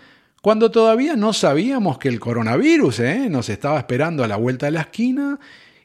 cuando 0.42 0.70
todavía 0.70 1.16
no 1.16 1.33
sabíamos 1.33 1.99
que 1.99 2.09
el 2.09 2.20
coronavirus 2.20 3.01
¿eh? 3.01 3.29
nos 3.29 3.49
estaba 3.49 3.79
esperando 3.79 4.22
a 4.22 4.29
la 4.29 4.37
vuelta 4.37 4.66
de 4.66 4.72
la 4.72 4.83
esquina 4.83 5.38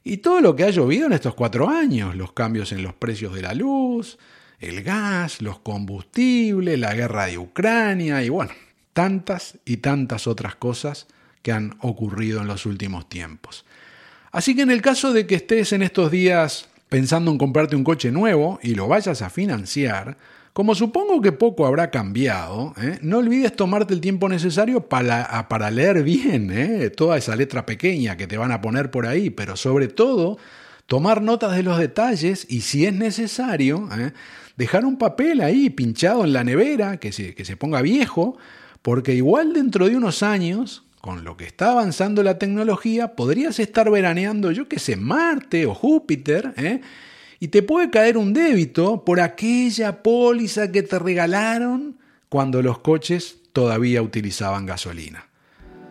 y 0.04 0.18
todo 0.18 0.42
lo 0.42 0.56
que 0.56 0.64
ha 0.64 0.70
llovido 0.70 1.08
en 1.08 1.14
estos 1.14 1.36
cuatro 1.36 1.70
años, 1.70 2.16
los 2.16 2.34
cambios 2.34 2.72
en 2.72 2.84
los 2.84 2.94
precios 2.94 3.34
de 3.34 3.42
la 3.42 3.54
luz, 3.54 4.18
el 4.60 4.84
gas, 4.84 5.42
los 5.42 5.60
combustibles, 5.60 6.80
la 6.80 6.94
guerra 6.94 7.26
de 7.26 7.38
Ucrania 7.38 8.24
y 8.24 8.30
bueno, 8.30 8.52
tantas 8.94 9.58
y 9.66 9.78
tantas 9.78 10.28
otras 10.28 10.56
cosas 10.56 11.08
que 11.42 11.52
han 11.52 11.76
ocurrido 11.80 12.42
en 12.42 12.48
los 12.48 12.66
últimos 12.66 13.10
tiempos. 13.10 13.66
Así 14.32 14.56
que 14.56 14.62
en 14.62 14.72
el 14.72 14.82
caso 14.82 15.12
de 15.14 15.26
que 15.28 15.36
estés 15.36 15.74
en 15.74 15.82
estos 15.82 16.12
días 16.12 16.70
pensando 16.90 17.32
en 17.32 17.38
comprarte 17.38 17.76
un 17.76 17.84
coche 17.84 18.12
nuevo 18.12 18.60
y 18.62 18.76
lo 18.76 18.88
vayas 18.88 19.22
a 19.22 19.30
financiar, 19.30 20.18
como 20.54 20.76
supongo 20.76 21.22
que 21.22 21.32
poco 21.32 21.66
habrá 21.66 21.92
cambiado, 21.92 22.74
¿eh? 22.82 23.00
no 23.02 23.20
olvides 23.20 23.56
tomarte 23.56 23.94
el 23.94 24.02
tiempo 24.02 24.28
necesario 24.28 24.88
para, 24.88 25.48
para 25.48 25.72
leer 25.72 26.04
bien 26.04 26.52
¿eh? 26.52 26.90
toda 26.90 27.18
esa 27.18 27.36
letra 27.36 27.66
pequeña 27.66 28.18
que 28.18 28.28
te 28.28 28.38
van 28.38 28.52
a 28.52 28.60
poner 28.60 28.92
por 28.92 29.06
ahí, 29.06 29.30
pero 29.30 29.56
sobre 29.56 29.88
todo 29.88 30.38
tomar 30.88 31.22
notas 31.22 31.56
de 31.56 31.64
los 31.64 31.80
detalles 31.80 32.46
y 32.50 32.62
si 32.62 32.86
es 32.86 32.94
necesario, 32.94 33.88
¿eh? 33.98 34.12
dejar 34.58 34.84
un 34.84 34.98
papel 34.98 35.40
ahí 35.40 35.70
pinchado 35.70 36.26
en 36.26 36.34
la 36.34 36.44
nevera 36.44 36.98
que 36.98 37.14
se, 37.14 37.34
que 37.34 37.46
se 37.46 37.56
ponga 37.56 37.82
viejo, 37.82 38.38
porque 38.82 39.14
igual 39.14 39.54
dentro 39.54 39.88
de 39.88 39.96
unos 39.96 40.22
años, 40.22 40.84
con 41.00 41.24
lo 41.24 41.38
que 41.38 41.46
está 41.46 41.72
avanzando 41.72 42.24
la 42.24 42.38
tecnología, 42.38 43.16
podrías 43.16 43.58
estar 43.60 43.90
veraneando, 43.90 44.52
yo 44.52 44.68
que 44.68 44.80
sé, 44.80 44.98
Marte 44.98 45.66
o 45.66 45.74
Júpiter, 45.74 46.54
¿eh? 46.58 46.82
Y 47.42 47.48
te 47.48 47.64
puede 47.64 47.90
caer 47.90 48.18
un 48.18 48.34
débito 48.34 49.04
por 49.04 49.20
aquella 49.20 50.04
póliza 50.04 50.72
que 50.72 50.84
te 50.84 51.00
regalaron 51.00 51.98
cuando 52.30 52.62
los 52.62 52.78
coches 52.80 53.38
todavía 53.52 54.04
utilizaban 54.04 54.68
gasolina. 54.68 55.26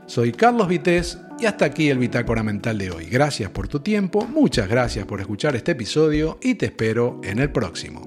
Soy 0.06 0.30
Carlos 0.30 0.68
Vitéz 0.68 1.18
y 1.40 1.46
hasta 1.46 1.64
aquí 1.64 1.90
el 1.90 1.98
Bitácora 1.98 2.44
Mental 2.44 2.78
de 2.78 2.92
hoy. 2.92 3.06
Gracias 3.06 3.50
por 3.50 3.66
tu 3.66 3.80
tiempo, 3.80 4.24
muchas 4.26 4.68
gracias 4.68 5.06
por 5.06 5.20
escuchar 5.20 5.56
este 5.56 5.72
episodio 5.72 6.38
y 6.40 6.54
te 6.54 6.66
espero 6.66 7.20
en 7.24 7.40
el 7.40 7.50
próximo. 7.50 8.06